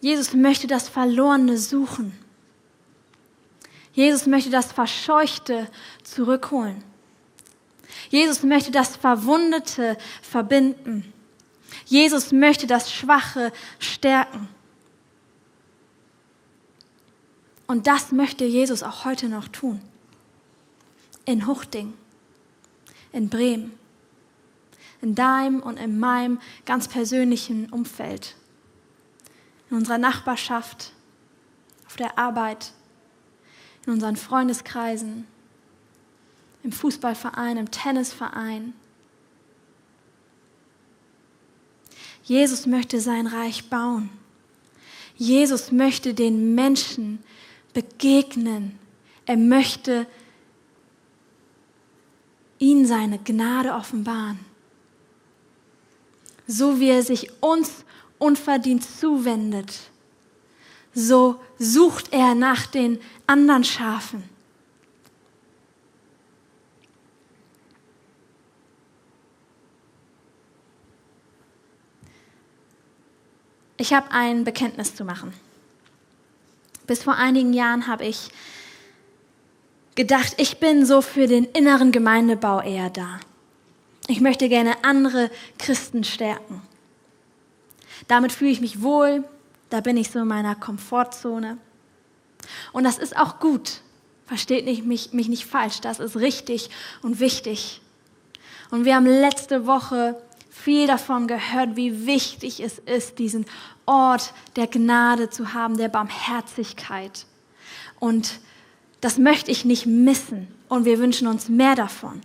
Jesus 0.01 0.35
möchte 0.35 0.67
das 0.67 0.89
Verlorene 0.89 1.57
suchen. 1.57 2.19
Jesus 3.93 4.27
möchte 4.27 4.51
das 4.51 4.73
Verscheuchte 4.73 5.69
zurückholen. 6.03 6.83
Jesus 8.11 8.43
möchte 8.43 8.73
das 8.73 8.97
Verwundete 8.97 9.97
verbinden. 10.23 11.13
Jesus 11.87 12.33
möchte 12.33 12.67
das 12.67 12.93
Schwache 12.93 13.53
stärken. 13.79 14.49
Und 17.67 17.87
das 17.87 18.13
möchte 18.13 18.45
Jesus 18.45 18.83
auch 18.83 19.05
heute 19.05 19.29
noch 19.29 19.49
tun. 19.49 19.81
In 21.25 21.47
Huchting, 21.47 21.95
in 23.13 23.29
Bremen, 23.29 23.79
in 25.03 25.15
deinem 25.15 25.61
und 25.61 25.79
in 25.79 25.99
meinem 25.99 26.41
ganz 26.65 26.89
persönlichen 26.89 27.69
Umfeld 27.71 28.37
in 29.73 29.79
unserer 29.79 29.97
Nachbarschaft, 29.97 30.93
auf 31.87 31.97
der 31.97 32.19
Arbeit, 32.19 32.73
in 33.87 33.95
unseren 33.95 34.17
Freundeskreisen, 34.17 35.27
im 36.63 36.73
Fußballverein, 36.73 37.57
im 37.57 37.71
Tennisverein. 37.71 38.75
Jesus 42.23 42.67
möchte 42.67 43.01
sein 43.01 43.27
Reich 43.27 43.71
bauen. 43.71 44.11
Jesus 45.17 45.73
möchte 45.73 46.13
den 46.13 46.55
Menschen 46.55 47.23
begegnen. 47.73 48.79
Er 49.25 49.39
möchte 49.39 50.07
ihnen 52.59 52.87
seine 52.87 53.19
Gnade 53.19 53.73
offenbaren. 53.73 54.52
So 56.53 56.81
wie 56.81 56.91
er 56.91 57.03
sich 57.03 57.31
uns 57.41 57.71
unverdient 58.19 58.85
zuwendet, 58.85 59.73
so 60.93 61.41
sucht 61.59 62.13
er 62.13 62.35
nach 62.35 62.67
den 62.67 63.01
anderen 63.27 63.65
Schafen. 63.65 64.23
Ich 73.79 73.95
habe 73.95 74.11
ein 74.11 74.45
Bekenntnis 74.45 74.95
zu 74.95 75.07
machen. 75.07 75.33
Bis 76.87 77.03
vor 77.03 77.15
einigen 77.15 77.55
Jahren 77.55 77.87
habe 77.87 78.05
ich 78.05 78.29
gedacht, 79.95 80.35
ich 80.37 80.59
bin 80.59 80.85
so 80.85 81.01
für 81.01 81.27
den 81.27 81.47
inneren 81.47 81.93
Gemeindebau 81.93 82.61
eher 82.61 82.91
da. 82.91 83.21
Ich 84.09 84.21
möchte 84.21 84.49
gerne 84.49 84.85
andere 84.85 85.31
Christen 85.59 86.05
stärken. 86.05 86.63
Damit 88.09 88.33
fühle 88.33 88.51
ich 88.51 88.61
mich 88.61 88.83
wohl, 88.83 89.25
da 89.71 89.81
bin 89.81 89.97
ich 89.97 90.11
so 90.11 90.21
in 90.21 90.29
meiner 90.29 90.55
Komfortzone. 90.55 91.59
Und 92.73 92.85
das 92.85 92.99
ist 92.99 93.17
auch 93.17 93.39
gut. 93.39 93.81
Versteht 94.27 94.65
nicht, 94.65 94.85
mich, 94.85 95.13
mich 95.13 95.29
nicht 95.29 95.47
falsch, 95.47 95.81
das 95.81 96.01
ist 96.01 96.17
richtig 96.17 96.71
und 97.03 97.21
wichtig. 97.21 97.81
Und 98.71 98.85
wir 98.85 98.97
haben 98.97 99.07
letzte 99.07 99.67
Woche 99.67 100.21
viel 100.51 100.87
davon 100.87 101.27
gehört, 101.27 101.77
wie 101.77 102.07
wichtig 102.07 102.61
es 102.61 102.79
ist, 102.79 103.19
diesen 103.19 103.47
Ort 103.87 104.33
der 104.57 104.67
Gnade 104.67 105.29
zu 105.29 105.55
haben, 105.55 105.77
der 105.77 105.89
Barmherzigkeit. 105.89 107.27
Und 107.99 108.41
das 109.01 109.19
möchte 109.19 109.51
ich 109.51 109.65
nicht 109.65 109.87
missen. 109.87 110.49
Und 110.69 110.85
wir 110.85 110.99
wünschen 110.99 111.29
uns 111.29 111.49
mehr 111.49 111.75
davon. 111.75 112.23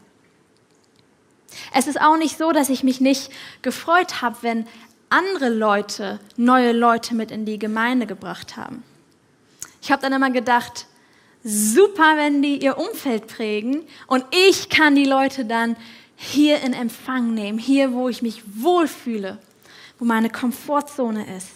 Es 1.73 1.87
ist 1.87 1.99
auch 1.99 2.17
nicht 2.17 2.37
so, 2.37 2.51
dass 2.51 2.69
ich 2.69 2.83
mich 2.83 3.01
nicht 3.01 3.31
gefreut 3.61 4.21
habe, 4.21 4.37
wenn 4.41 4.67
andere 5.09 5.49
Leute 5.49 6.19
neue 6.35 6.71
Leute 6.71 7.15
mit 7.15 7.31
in 7.31 7.45
die 7.45 7.59
Gemeinde 7.59 8.05
gebracht 8.05 8.57
haben. 8.57 8.83
Ich 9.81 9.91
habe 9.91 10.01
dann 10.01 10.13
immer 10.13 10.31
gedacht, 10.31 10.87
super, 11.43 12.17
wenn 12.17 12.41
die 12.41 12.61
ihr 12.61 12.77
Umfeld 12.77 13.27
prägen 13.27 13.83
und 14.07 14.25
ich 14.31 14.69
kann 14.69 14.95
die 14.95 15.05
Leute 15.05 15.45
dann 15.45 15.77
hier 16.15 16.61
in 16.61 16.73
Empfang 16.73 17.33
nehmen, 17.33 17.59
hier, 17.59 17.93
wo 17.93 18.09
ich 18.09 18.21
mich 18.21 18.41
wohlfühle, 18.45 19.37
wo 19.99 20.05
meine 20.05 20.29
Komfortzone 20.29 21.37
ist. 21.37 21.49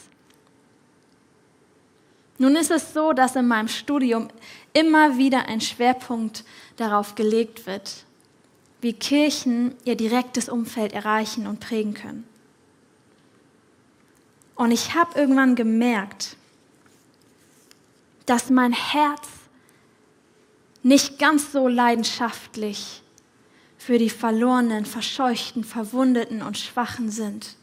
Nun 2.38 2.56
ist 2.56 2.72
es 2.72 2.94
so, 2.94 3.14
dass 3.14 3.36
in 3.36 3.48
meinem 3.48 3.68
Studium 3.68 4.30
immer 4.74 5.18
wieder 5.18 5.48
ein 5.48 5.62
Schwerpunkt 5.62 6.44
darauf 6.78 7.16
gelegt 7.16 7.68
wird, 7.68 8.06
wie 8.82 8.94
Kirchen 8.94 9.76
ihr 9.86 9.96
direktes 9.96 10.50
Umfeld 10.50 10.94
erreichen 10.94 11.48
und 11.48 11.60
prägen 11.60 11.94
können. 11.94 12.28
Und 14.56 14.72
ich 14.72 14.96
habe 14.96 15.18
irgendwann 15.20 15.56
gemerkt, 15.56 16.36
dass 18.26 18.50
mein 18.50 18.74
Herz 18.74 19.28
nicht 20.84 21.20
ganz 21.20 21.52
so 21.52 21.68
leidenschaftlich 21.68 23.02
für 23.78 23.98
die 23.98 24.10
verlorenen, 24.10 24.86
verscheuchten, 24.86 25.64
verwundeten 25.64 26.42
und 26.42 26.58
Schwachen 26.58 27.10
sind, 27.10 27.56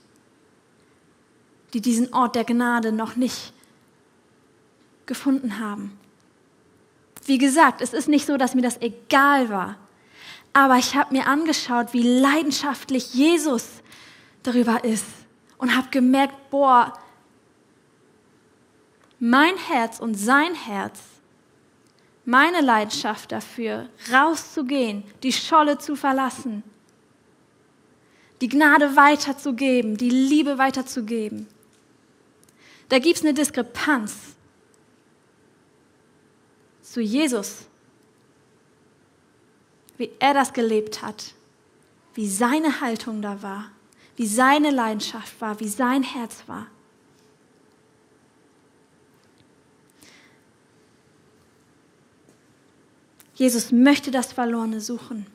die 1.72 1.80
diesen 1.80 2.12
Ort 2.12 2.34
der 2.34 2.44
Gnade 2.44 2.92
noch 2.92 3.16
nicht 3.16 3.52
gefunden 5.06 5.58
haben. 5.58 5.98
Wie 7.24 7.38
gesagt, 7.38 7.80
es 7.80 7.92
ist 7.92 8.08
nicht 8.08 8.26
so, 8.26 8.36
dass 8.36 8.54
mir 8.54 8.62
das 8.62 8.80
egal 8.80 9.48
war, 9.48 9.76
aber 10.52 10.76
ich 10.76 10.96
habe 10.96 11.14
mir 11.14 11.26
angeschaut, 11.26 11.92
wie 11.92 12.20
leidenschaftlich 12.20 13.14
Jesus 13.14 13.66
darüber 14.42 14.84
ist 14.84 15.06
und 15.58 15.76
habe 15.76 15.88
gemerkt, 15.90 16.50
boah, 16.50 16.92
mein 19.18 19.56
Herz 19.56 20.00
und 20.00 20.14
sein 20.14 20.54
Herz, 20.54 21.00
meine 22.24 22.60
Leidenschaft 22.60 23.32
dafür, 23.32 23.88
rauszugehen, 24.12 25.02
die 25.22 25.32
Scholle 25.32 25.78
zu 25.78 25.96
verlassen, 25.96 26.62
die 28.40 28.48
Gnade 28.48 28.96
weiterzugeben, 28.96 29.96
die 29.96 30.10
Liebe 30.10 30.58
weiterzugeben. 30.58 31.48
Da 32.88 32.98
gibt 32.98 33.16
es 33.16 33.24
eine 33.24 33.34
Diskrepanz 33.34 34.14
zu 36.82 37.00
Jesus, 37.00 37.66
wie 39.98 40.10
er 40.18 40.32
das 40.32 40.54
gelebt 40.54 41.02
hat, 41.02 41.34
wie 42.14 42.28
seine 42.28 42.80
Haltung 42.80 43.20
da 43.20 43.42
war 43.42 43.70
wie 44.18 44.26
seine 44.26 44.70
Leidenschaft 44.70 45.40
war, 45.40 45.60
wie 45.60 45.68
sein 45.68 46.02
Herz 46.02 46.42
war. 46.48 46.66
Jesus 53.34 53.70
möchte 53.70 54.10
das 54.10 54.32
Verlorene 54.32 54.80
suchen. 54.80 55.26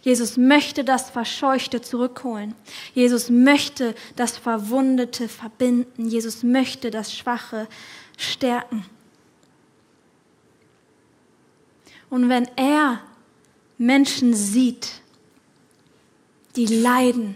Jesus 0.00 0.38
möchte 0.38 0.82
das 0.82 1.10
Verscheuchte 1.10 1.82
zurückholen. 1.82 2.54
Jesus 2.94 3.28
möchte 3.28 3.94
das 4.16 4.38
Verwundete 4.38 5.28
verbinden. 5.28 6.08
Jesus 6.08 6.42
möchte 6.42 6.90
das 6.90 7.14
Schwache 7.14 7.68
stärken. 8.16 8.86
Und 12.08 12.30
wenn 12.30 12.48
er 12.56 13.02
Menschen 13.78 14.34
sieht, 14.34 15.02
die 16.56 16.66
leiden, 16.66 17.34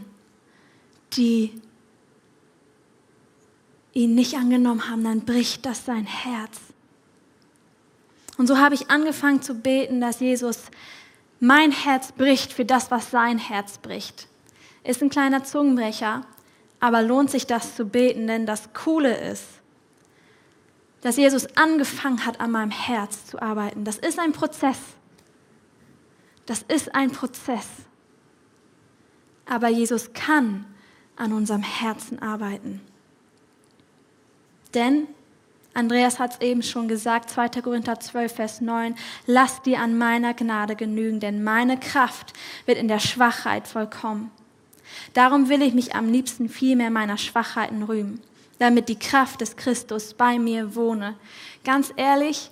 die 1.13 1.53
ihn 3.93 4.15
nicht 4.15 4.35
angenommen 4.35 4.89
haben, 4.89 5.05
dann 5.05 5.25
bricht 5.25 5.67
das 5.67 5.85
sein 5.85 6.07
Herz. 6.07 6.59
Und 8.39 8.47
so 8.47 8.59
habe 8.59 8.75
ich 8.75 8.91
angefangen 8.91 9.43
zu 9.43 9.55
beten, 9.55 10.01
dass 10.01 10.21
Jesus 10.21 10.59
mein 11.41 11.73
Herz 11.73 12.13
bricht 12.13 12.53
für 12.53 12.65
das, 12.65 12.91
was 12.91 13.11
sein 13.11 13.39
Herz 13.39 13.79
bricht. 13.79 14.29
Ist 14.85 15.03
ein 15.03 15.11
kleiner 15.11 15.45
Zungenbrecher, 15.45 16.25
aber 16.79 17.03
lohnt 17.03 17.31
sich 17.31 17.47
das 17.47 17.77
zu 17.77 17.85
beten, 17.85 18.27
denn 18.27 18.47
das 18.47 18.73
Coole 18.73 19.15
ist, 19.15 19.45
dass 21.03 21.17
Jesus 21.17 21.57
angefangen 21.57 22.25
hat, 22.25 22.41
an 22.41 22.51
meinem 22.51 22.71
Herz 22.71 23.27
zu 23.27 23.41
arbeiten. 23.41 23.85
Das 23.85 23.99
ist 23.99 24.19
ein 24.19 24.33
Prozess. 24.33 24.79
Das 26.51 26.63
ist 26.63 26.97
ein 26.97 27.13
Prozess. 27.13 27.69
Aber 29.47 29.69
Jesus 29.69 30.13
kann 30.13 30.65
an 31.15 31.33
unserem 31.33 31.63
Herzen 31.63 32.21
arbeiten. 32.21 32.81
Denn, 34.75 35.07
Andreas 35.75 36.19
hat 36.19 36.33
es 36.33 36.41
eben 36.41 36.65
schon 36.65 36.89
gesagt, 36.89 37.31
2. 37.31 37.63
Korinther 37.63 38.01
12, 38.01 38.35
Vers 38.35 38.61
9, 38.61 38.97
lass 39.27 39.63
dir 39.63 39.79
an 39.79 39.97
meiner 39.97 40.35
Gnade 40.35 40.75
genügen, 40.75 41.21
denn 41.21 41.45
meine 41.45 41.79
Kraft 41.79 42.33
wird 42.67 42.79
in 42.79 42.89
der 42.89 42.99
Schwachheit 42.99 43.69
vollkommen. 43.69 44.33
Darum 45.15 45.49
will 45.51 45.63
ich 45.63 45.73
mich 45.73 45.95
am 45.95 46.11
liebsten 46.11 46.49
vielmehr 46.49 46.91
meiner 46.91 47.17
Schwachheiten 47.17 47.85
rühmen, 47.85 48.21
damit 48.59 48.89
die 48.89 48.99
Kraft 48.99 49.41
des 49.41 49.55
Christus 49.55 50.15
bei 50.15 50.41
mir 50.41 50.75
wohne. 50.75 51.15
Ganz 51.63 51.93
ehrlich, 51.95 52.51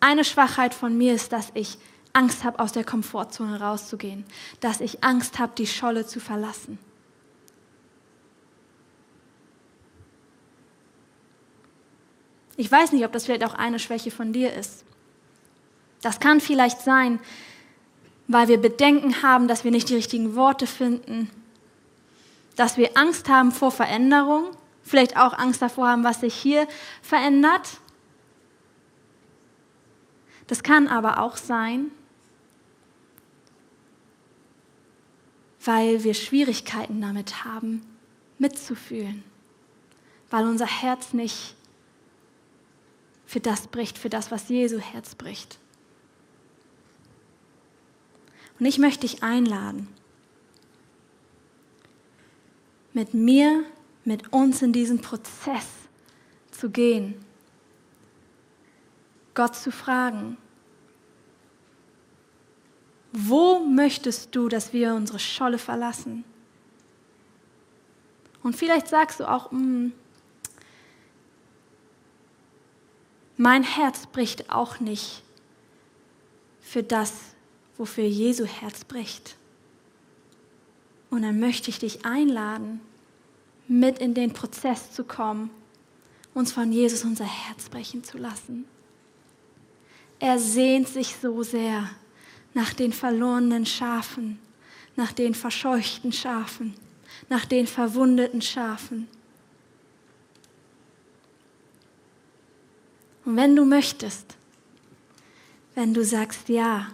eine 0.00 0.24
Schwachheit 0.24 0.72
von 0.72 0.96
mir 0.96 1.12
ist, 1.12 1.30
dass 1.34 1.50
ich 1.52 1.76
Angst 2.12 2.44
habe, 2.44 2.58
aus 2.58 2.72
der 2.72 2.84
Komfortzone 2.84 3.60
rauszugehen, 3.60 4.24
dass 4.60 4.80
ich 4.80 5.04
Angst 5.04 5.38
habe, 5.38 5.52
die 5.56 5.66
Scholle 5.66 6.06
zu 6.06 6.20
verlassen. 6.20 6.78
Ich 12.56 12.70
weiß 12.70 12.92
nicht, 12.92 13.04
ob 13.06 13.12
das 13.12 13.24
vielleicht 13.24 13.44
auch 13.44 13.54
eine 13.54 13.78
Schwäche 13.78 14.10
von 14.10 14.32
dir 14.32 14.52
ist. 14.52 14.84
Das 16.02 16.20
kann 16.20 16.40
vielleicht 16.40 16.82
sein, 16.82 17.20
weil 18.28 18.48
wir 18.48 18.60
Bedenken 18.60 19.22
haben, 19.22 19.48
dass 19.48 19.64
wir 19.64 19.70
nicht 19.70 19.88
die 19.88 19.94
richtigen 19.94 20.34
Worte 20.34 20.66
finden, 20.66 21.30
dass 22.56 22.76
wir 22.76 22.96
Angst 22.96 23.28
haben 23.28 23.52
vor 23.52 23.70
Veränderung, 23.70 24.50
vielleicht 24.82 25.16
auch 25.16 25.38
Angst 25.38 25.62
davor 25.62 25.88
haben, 25.88 26.04
was 26.04 26.20
sich 26.20 26.34
hier 26.34 26.68
verändert. 27.00 27.80
Das 30.46 30.62
kann 30.62 30.86
aber 30.86 31.20
auch 31.20 31.36
sein, 31.36 31.90
weil 35.64 36.04
wir 36.04 36.14
Schwierigkeiten 36.14 37.00
damit 37.00 37.44
haben, 37.44 37.82
mitzufühlen, 38.38 39.22
weil 40.30 40.46
unser 40.46 40.66
Herz 40.66 41.12
nicht 41.12 41.54
für 43.26 43.40
das 43.40 43.66
bricht, 43.68 43.98
für 43.98 44.08
das, 44.08 44.30
was 44.30 44.48
Jesu 44.48 44.78
Herz 44.78 45.14
bricht. 45.14 45.58
Und 48.58 48.66
ich 48.66 48.78
möchte 48.78 49.06
dich 49.06 49.22
einladen, 49.22 49.88
mit 52.92 53.14
mir, 53.14 53.64
mit 54.04 54.32
uns 54.32 54.62
in 54.62 54.72
diesen 54.72 55.00
Prozess 55.00 55.66
zu 56.50 56.70
gehen, 56.70 57.14
Gott 59.34 59.54
zu 59.54 59.70
fragen, 59.70 60.36
wo 63.12 63.58
möchtest 63.60 64.34
du, 64.34 64.48
dass 64.48 64.72
wir 64.72 64.94
unsere 64.94 65.18
Scholle 65.18 65.58
verlassen? 65.58 66.24
Und 68.42 68.56
vielleicht 68.56 68.88
sagst 68.88 69.20
du 69.20 69.28
auch, 69.28 69.50
hm, 69.50 69.92
Mein 73.42 73.62
Herz 73.62 74.04
bricht 74.04 74.50
auch 74.50 74.80
nicht 74.80 75.22
für 76.60 76.82
das, 76.82 77.14
wofür 77.78 78.04
Jesu 78.04 78.44
Herz 78.44 78.84
bricht. 78.84 79.34
Und 81.08 81.22
dann 81.22 81.40
möchte 81.40 81.70
ich 81.70 81.78
dich 81.78 82.04
einladen, 82.04 82.82
mit 83.66 83.98
in 83.98 84.12
den 84.12 84.34
Prozess 84.34 84.92
zu 84.92 85.04
kommen, 85.04 85.48
uns 86.34 86.52
von 86.52 86.70
Jesus 86.70 87.02
unser 87.02 87.24
Herz 87.24 87.70
brechen 87.70 88.04
zu 88.04 88.18
lassen. 88.18 88.66
Er 90.18 90.38
sehnt 90.38 90.88
sich 90.88 91.16
so 91.16 91.42
sehr 91.42 91.88
nach 92.54 92.72
den 92.72 92.92
verlorenen 92.92 93.66
Schafen, 93.66 94.38
nach 94.96 95.12
den 95.12 95.34
verscheuchten 95.34 96.12
Schafen, 96.12 96.74
nach 97.28 97.44
den 97.44 97.66
verwundeten 97.66 98.42
Schafen. 98.42 99.08
Und 103.24 103.36
wenn 103.36 103.54
du 103.54 103.64
möchtest, 103.64 104.36
wenn 105.74 105.94
du 105.94 106.04
sagst, 106.04 106.48
ja, 106.48 106.88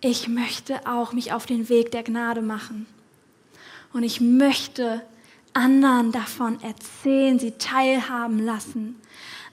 ich 0.00 0.28
möchte 0.28 0.86
auch 0.86 1.12
mich 1.12 1.32
auf 1.32 1.46
den 1.46 1.68
Weg 1.68 1.90
der 1.92 2.02
Gnade 2.02 2.42
machen 2.42 2.86
und 3.92 4.02
ich 4.02 4.20
möchte 4.20 5.02
anderen 5.52 6.12
davon 6.12 6.60
erzählen, 6.62 7.38
sie 7.38 7.52
teilhaben 7.52 8.44
lassen 8.44 8.96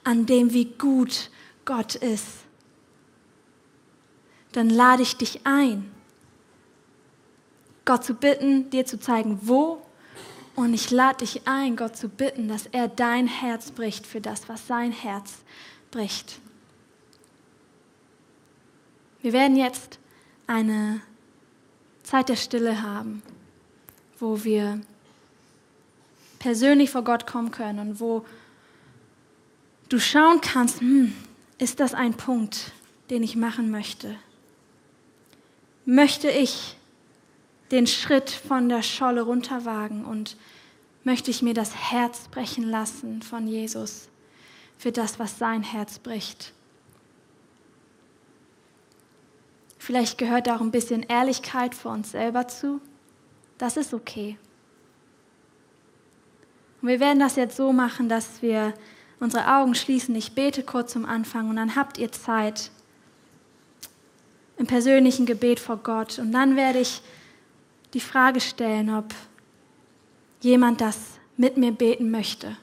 an 0.02 0.26
dem, 0.26 0.52
wie 0.52 0.64
gut 0.64 1.30
Gott 1.64 1.94
ist, 1.94 2.26
dann 4.52 4.70
lade 4.70 5.02
ich 5.02 5.16
dich 5.16 5.40
ein, 5.44 5.90
Gott 7.84 8.04
zu 8.04 8.14
bitten, 8.14 8.70
dir 8.70 8.86
zu 8.86 8.98
zeigen, 8.98 9.40
wo 9.42 9.82
und 10.56 10.74
ich 10.74 10.90
lade 10.90 11.18
dich 11.18 11.46
ein, 11.46 11.76
Gott 11.76 11.96
zu 11.96 12.08
bitten, 12.08 12.48
dass 12.48 12.66
er 12.66 12.88
dein 12.88 13.26
Herz 13.26 13.70
bricht 13.70 14.06
für 14.06 14.20
das, 14.20 14.48
was 14.48 14.66
sein 14.66 14.92
Herz 14.92 15.38
bricht. 15.90 16.38
Wir 19.22 19.32
werden 19.32 19.56
jetzt 19.56 19.98
eine 20.46 21.00
Zeit 22.02 22.28
der 22.28 22.36
Stille 22.36 22.82
haben, 22.82 23.22
wo 24.18 24.44
wir 24.44 24.80
persönlich 26.38 26.90
vor 26.90 27.04
Gott 27.04 27.26
kommen 27.26 27.50
können 27.50 27.78
und 27.78 28.00
wo 28.00 28.24
du 29.88 29.98
schauen 29.98 30.40
kannst, 30.40 30.80
hm, 30.80 31.14
ist 31.58 31.80
das 31.80 31.94
ein 31.94 32.14
Punkt, 32.14 32.72
den 33.10 33.22
ich 33.22 33.36
machen 33.36 33.70
möchte? 33.70 34.16
Möchte 35.84 36.30
ich 36.30 36.76
den 37.70 37.86
Schritt 37.86 38.30
von 38.30 38.68
der 38.68 38.82
Scholle 38.82 39.22
runterwagen 39.22 40.04
und 40.04 40.36
möchte 41.04 41.30
ich 41.30 41.42
mir 41.42 41.54
das 41.54 41.74
Herz 41.92 42.28
brechen 42.28 42.64
lassen 42.64 43.22
von 43.22 43.46
Jesus 43.46 44.08
für 44.76 44.92
das, 44.92 45.18
was 45.18 45.38
sein 45.38 45.62
Herz 45.62 45.98
bricht. 45.98 46.52
Vielleicht 49.78 50.18
gehört 50.18 50.48
auch 50.48 50.60
ein 50.60 50.70
bisschen 50.70 51.02
Ehrlichkeit 51.02 51.74
für 51.74 51.88
uns 51.88 52.12
selber 52.12 52.48
zu. 52.48 52.80
Das 53.58 53.76
ist 53.76 53.94
okay. 53.94 54.38
Und 56.80 56.88
wir 56.88 57.00
werden 57.00 57.18
das 57.20 57.36
jetzt 57.36 57.56
so 57.56 57.72
machen, 57.72 58.08
dass 58.08 58.42
wir 58.42 58.74
unsere 59.20 59.54
Augen 59.56 59.74
schließen. 59.74 60.14
Ich 60.14 60.34
bete 60.34 60.62
kurz 60.62 60.92
zum 60.92 61.04
Anfang 61.04 61.50
und 61.50 61.56
dann 61.56 61.76
habt 61.76 61.98
ihr 61.98 62.10
Zeit 62.12 62.70
im 64.60 64.66
persönlichen 64.66 65.24
Gebet 65.24 65.58
vor 65.58 65.78
Gott. 65.78 66.18
Und 66.18 66.32
dann 66.32 66.54
werde 66.54 66.80
ich 66.80 67.00
die 67.94 68.00
Frage 68.00 68.40
stellen, 68.40 68.94
ob 68.94 69.06
jemand 70.42 70.82
das 70.82 70.98
mit 71.38 71.56
mir 71.56 71.72
beten 71.72 72.10
möchte, 72.10 72.58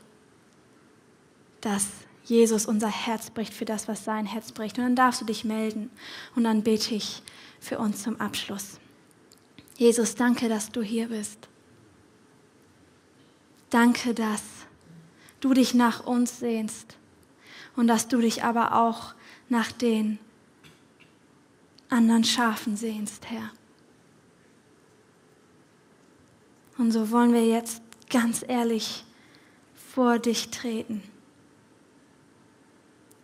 dass 1.59 1.87
Jesus 2.23 2.67
unser 2.67 2.89
Herz 2.89 3.31
bricht 3.31 3.51
für 3.51 3.65
das, 3.65 3.87
was 3.87 4.05
sein 4.05 4.27
Herz 4.27 4.51
bricht. 4.51 4.77
Und 4.77 4.83
dann 4.83 4.95
darfst 4.95 5.21
du 5.21 5.25
dich 5.25 5.43
melden 5.43 5.89
und 6.35 6.43
dann 6.43 6.61
bete 6.61 6.93
ich 6.93 7.23
für 7.59 7.79
uns 7.79 8.03
zum 8.03 8.21
Abschluss. 8.21 8.79
Jesus, 9.75 10.13
danke, 10.13 10.49
dass 10.49 10.69
du 10.69 10.83
hier 10.83 11.07
bist. 11.07 11.47
Danke, 13.71 14.13
dass 14.13 14.43
du 15.39 15.51
dich 15.55 15.73
nach 15.73 16.05
uns 16.05 16.39
sehnst 16.39 16.95
und 17.75 17.87
dass 17.87 18.07
du 18.07 18.21
dich 18.21 18.43
aber 18.43 18.75
auch 18.75 19.15
nach 19.49 19.71
den 19.71 20.19
anderen 21.89 22.23
Schafen 22.23 22.75
sehnst, 22.75 23.29
Herr. 23.29 23.51
Und 26.77 26.91
so 26.91 27.11
wollen 27.11 27.33
wir 27.33 27.45
jetzt 27.45 27.81
ganz 28.09 28.43
ehrlich 28.47 29.03
vor 29.93 30.19
dich 30.19 30.49
treten. 30.49 31.01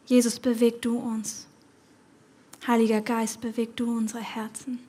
Jesus, 0.06 0.40
beweg 0.40 0.82
du 0.82 0.98
uns. 0.98 1.48
Heiliger 2.66 3.02
Geist, 3.02 3.42
beweg 3.42 3.76
du 3.76 3.96
unsere 3.96 4.24
Herzen. 4.24 4.80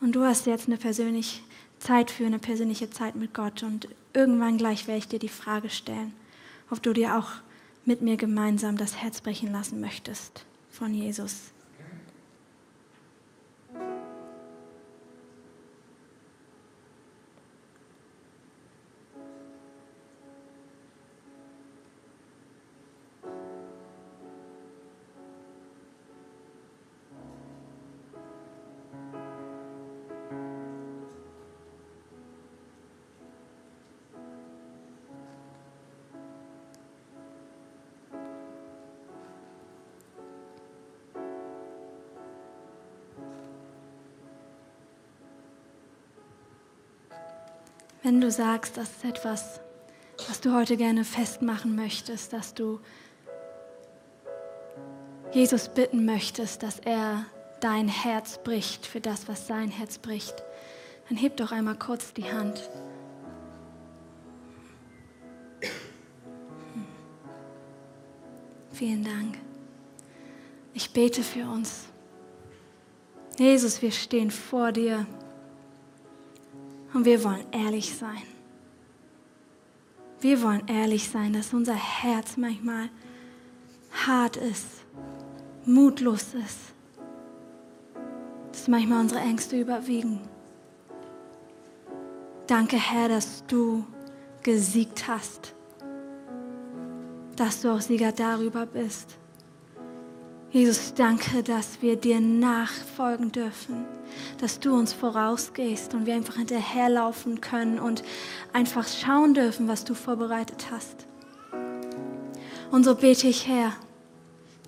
Und 0.00 0.12
du 0.12 0.24
hast 0.24 0.46
jetzt 0.46 0.66
eine 0.66 0.76
persönliche 0.76 1.40
Zeit 1.78 2.10
für 2.10 2.26
eine 2.26 2.38
persönliche 2.38 2.90
Zeit 2.90 3.16
mit 3.16 3.32
Gott. 3.32 3.62
Und 3.62 3.88
irgendwann 4.12 4.58
gleich 4.58 4.86
werde 4.86 4.98
ich 4.98 5.08
dir 5.08 5.18
die 5.18 5.28
Frage 5.28 5.70
stellen, 5.70 6.12
ob 6.70 6.82
du 6.82 6.92
dir 6.92 7.16
auch 7.16 7.30
mit 7.84 8.02
mir 8.02 8.16
gemeinsam 8.16 8.76
das 8.76 8.96
Herz 8.96 9.20
brechen 9.20 9.52
lassen 9.52 9.80
möchtest 9.80 10.44
von 10.80 10.94
Jesus. 10.94 11.52
Wenn 48.10 48.20
du 48.20 48.28
sagst, 48.32 48.76
das 48.76 48.88
ist 48.90 49.04
etwas, 49.04 49.60
was 50.26 50.40
du 50.40 50.52
heute 50.52 50.76
gerne 50.76 51.04
festmachen 51.04 51.76
möchtest, 51.76 52.32
dass 52.32 52.54
du 52.54 52.80
Jesus 55.30 55.68
bitten 55.68 56.04
möchtest, 56.04 56.64
dass 56.64 56.80
er 56.80 57.24
dein 57.60 57.86
Herz 57.86 58.40
bricht 58.42 58.84
für 58.84 59.00
das, 59.00 59.28
was 59.28 59.46
sein 59.46 59.70
Herz 59.70 59.98
bricht, 59.98 60.34
dann 61.08 61.18
heb 61.18 61.36
doch 61.36 61.52
einmal 61.52 61.76
kurz 61.76 62.12
die 62.12 62.24
Hand. 62.24 62.68
Hm. 65.60 66.86
Vielen 68.72 69.04
Dank. 69.04 69.38
Ich 70.74 70.92
bete 70.92 71.22
für 71.22 71.48
uns. 71.48 71.84
Jesus, 73.38 73.80
wir 73.80 73.92
stehen 73.92 74.32
vor 74.32 74.72
dir. 74.72 75.06
Und 76.92 77.04
wir 77.04 77.22
wollen 77.22 77.44
ehrlich 77.52 77.94
sein. 77.94 78.22
Wir 80.20 80.42
wollen 80.42 80.66
ehrlich 80.66 81.08
sein, 81.08 81.32
dass 81.32 81.54
unser 81.54 81.74
Herz 81.74 82.36
manchmal 82.36 82.90
hart 84.06 84.36
ist, 84.36 84.66
mutlos 85.64 86.34
ist, 86.34 86.74
dass 88.52 88.68
manchmal 88.68 89.00
unsere 89.00 89.20
Ängste 89.20 89.58
überwiegen. 89.58 90.20
Danke, 92.46 92.76
Herr, 92.76 93.08
dass 93.08 93.44
du 93.46 93.86
gesiegt 94.42 95.06
hast, 95.06 95.54
dass 97.36 97.62
du 97.62 97.72
auch 97.72 97.80
Sieger 97.80 98.12
darüber 98.12 98.66
bist. 98.66 99.19
Jesus, 100.52 100.94
danke, 100.94 101.44
dass 101.44 101.80
wir 101.80 101.94
dir 101.94 102.20
nachfolgen 102.20 103.30
dürfen, 103.30 103.84
dass 104.38 104.58
du 104.58 104.74
uns 104.74 104.92
vorausgehst 104.92 105.94
und 105.94 106.06
wir 106.06 106.14
einfach 106.14 106.34
hinterherlaufen 106.34 107.40
können 107.40 107.78
und 107.78 108.02
einfach 108.52 108.88
schauen 108.88 109.32
dürfen, 109.32 109.68
was 109.68 109.84
du 109.84 109.94
vorbereitet 109.94 110.66
hast. 110.72 111.06
Und 112.72 112.82
so 112.82 112.96
bete 112.96 113.28
ich, 113.28 113.46
Herr, 113.46 113.74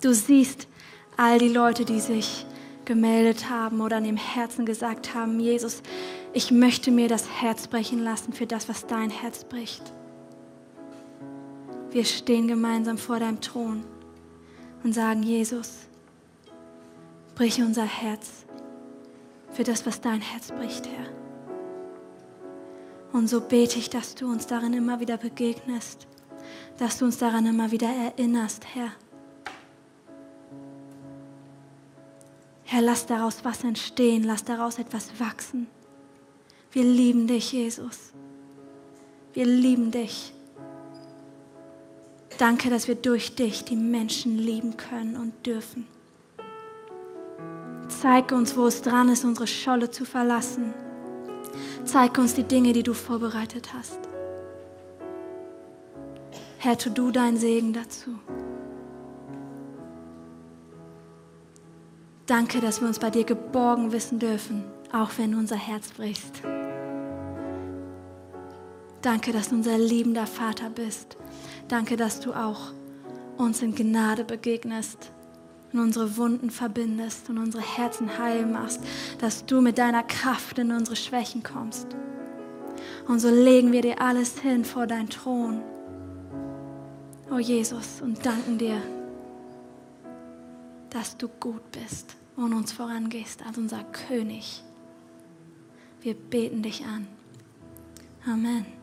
du 0.01 0.13
siehst 0.13 0.69
all 1.17 1.37
die 1.37 1.49
Leute, 1.49 1.83
die 1.83 1.99
sich 1.99 2.45
gemeldet 2.85 3.49
haben 3.49 3.81
oder 3.81 3.97
an 3.97 4.05
dem 4.05 4.17
Herzen 4.17 4.65
gesagt 4.65 5.13
haben, 5.13 5.41
Jesus, 5.41 5.81
ich 6.31 6.49
möchte 6.49 6.91
mir 6.91 7.09
das 7.09 7.29
Herz 7.41 7.67
brechen 7.67 7.99
lassen 7.99 8.31
für 8.31 8.47
das, 8.47 8.69
was 8.69 8.87
dein 8.87 9.09
Herz 9.09 9.43
bricht. 9.43 9.91
Wir 11.91 12.05
stehen 12.05 12.47
gemeinsam 12.47 12.97
vor 12.97 13.19
deinem 13.19 13.41
Thron 13.41 13.83
und 14.83 14.93
sagen, 14.93 15.23
Jesus, 15.23 15.87
brich 17.35 17.61
unser 17.61 17.85
Herz 17.85 18.45
für 19.51 19.63
das, 19.63 19.85
was 19.85 20.01
dein 20.01 20.21
Herz 20.21 20.51
bricht, 20.51 20.87
Herr. 20.87 21.05
Und 23.11 23.27
so 23.27 23.41
bete 23.41 23.77
ich, 23.77 23.89
dass 23.89 24.15
du 24.15 24.27
uns 24.27 24.47
darin 24.47 24.73
immer 24.73 24.99
wieder 24.99 25.17
begegnest, 25.17 26.07
dass 26.77 26.97
du 26.97 27.05
uns 27.05 27.17
daran 27.17 27.45
immer 27.45 27.71
wieder 27.71 27.87
erinnerst, 27.87 28.65
Herr. 28.73 28.91
Herr, 32.63 32.81
lass 32.81 33.05
daraus 33.05 33.45
was 33.45 33.63
entstehen, 33.63 34.23
lass 34.23 34.43
daraus 34.43 34.79
etwas 34.79 35.19
wachsen. 35.19 35.67
Wir 36.71 36.83
lieben 36.83 37.27
dich, 37.27 37.51
Jesus. 37.51 38.13
Wir 39.33 39.45
lieben 39.45 39.91
dich. 39.91 40.33
Danke, 42.37 42.69
dass 42.69 42.87
wir 42.87 42.95
durch 42.95 43.35
dich 43.35 43.63
die 43.63 43.75
Menschen 43.75 44.37
lieben 44.37 44.75
können 44.77 45.15
und 45.15 45.45
dürfen. 45.45 45.87
Zeig 47.87 48.31
uns, 48.31 48.57
wo 48.57 48.65
es 48.65 48.81
dran 48.81 49.09
ist, 49.09 49.23
unsere 49.23 49.47
Scholle 49.47 49.91
zu 49.91 50.03
verlassen. 50.05 50.73
Zeig 51.85 52.17
uns 52.17 52.33
die 52.33 52.43
Dinge, 52.43 52.73
die 52.73 52.83
du 52.83 52.93
vorbereitet 52.93 53.73
hast. 53.73 53.99
Herr, 56.57 56.77
tu 56.77 56.89
du 56.89 57.11
deinen 57.11 57.37
Segen 57.37 57.73
dazu. 57.73 58.11
Danke, 62.25 62.61
dass 62.61 62.79
wir 62.79 62.87
uns 62.87 62.99
bei 62.99 63.09
dir 63.09 63.25
geborgen 63.25 63.91
wissen 63.91 64.17
dürfen, 64.17 64.63
auch 64.93 65.11
wenn 65.17 65.35
unser 65.35 65.57
Herz 65.57 65.91
brichst. 65.91 66.41
Danke, 69.01 69.33
dass 69.33 69.49
du 69.49 69.55
unser 69.55 69.77
liebender 69.77 70.25
Vater 70.25 70.69
bist. 70.69 71.17
Danke, 71.73 71.97
dass 71.97 72.19
du 72.19 72.33
auch 72.33 72.71
uns 73.35 73.63
in 73.63 73.73
Gnade 73.73 74.23
begegnest 74.25 75.11
und 75.71 75.79
unsere 75.79 76.17
Wunden 76.17 76.51
verbindest 76.51 77.31
und 77.31 77.39
unsere 77.39 77.63
Herzen 77.63 78.19
heil 78.19 78.45
machst, 78.45 78.79
dass 79.17 79.47
du 79.47 79.59
mit 79.59 79.79
deiner 79.79 80.03
Kraft 80.03 80.59
in 80.59 80.71
unsere 80.71 80.95
Schwächen 80.95 81.41
kommst. 81.41 81.87
Und 83.07 83.17
so 83.17 83.29
legen 83.31 83.71
wir 83.71 83.81
dir 83.81 83.99
alles 83.99 84.37
hin 84.37 84.65
vor 84.65 84.85
dein 84.85 85.09
Thron, 85.09 85.63
oh 87.31 87.39
Jesus, 87.39 88.01
und 88.03 88.23
danken 88.23 88.59
dir, 88.59 88.79
dass 90.91 91.17
du 91.17 91.27
gut 91.27 91.71
bist 91.71 92.15
und 92.35 92.53
uns 92.53 92.71
vorangehst 92.71 93.43
als 93.47 93.57
unser 93.57 93.83
König. 93.85 94.63
Wir 96.01 96.13
beten 96.13 96.61
dich 96.61 96.85
an. 96.85 97.07
Amen. 98.27 98.82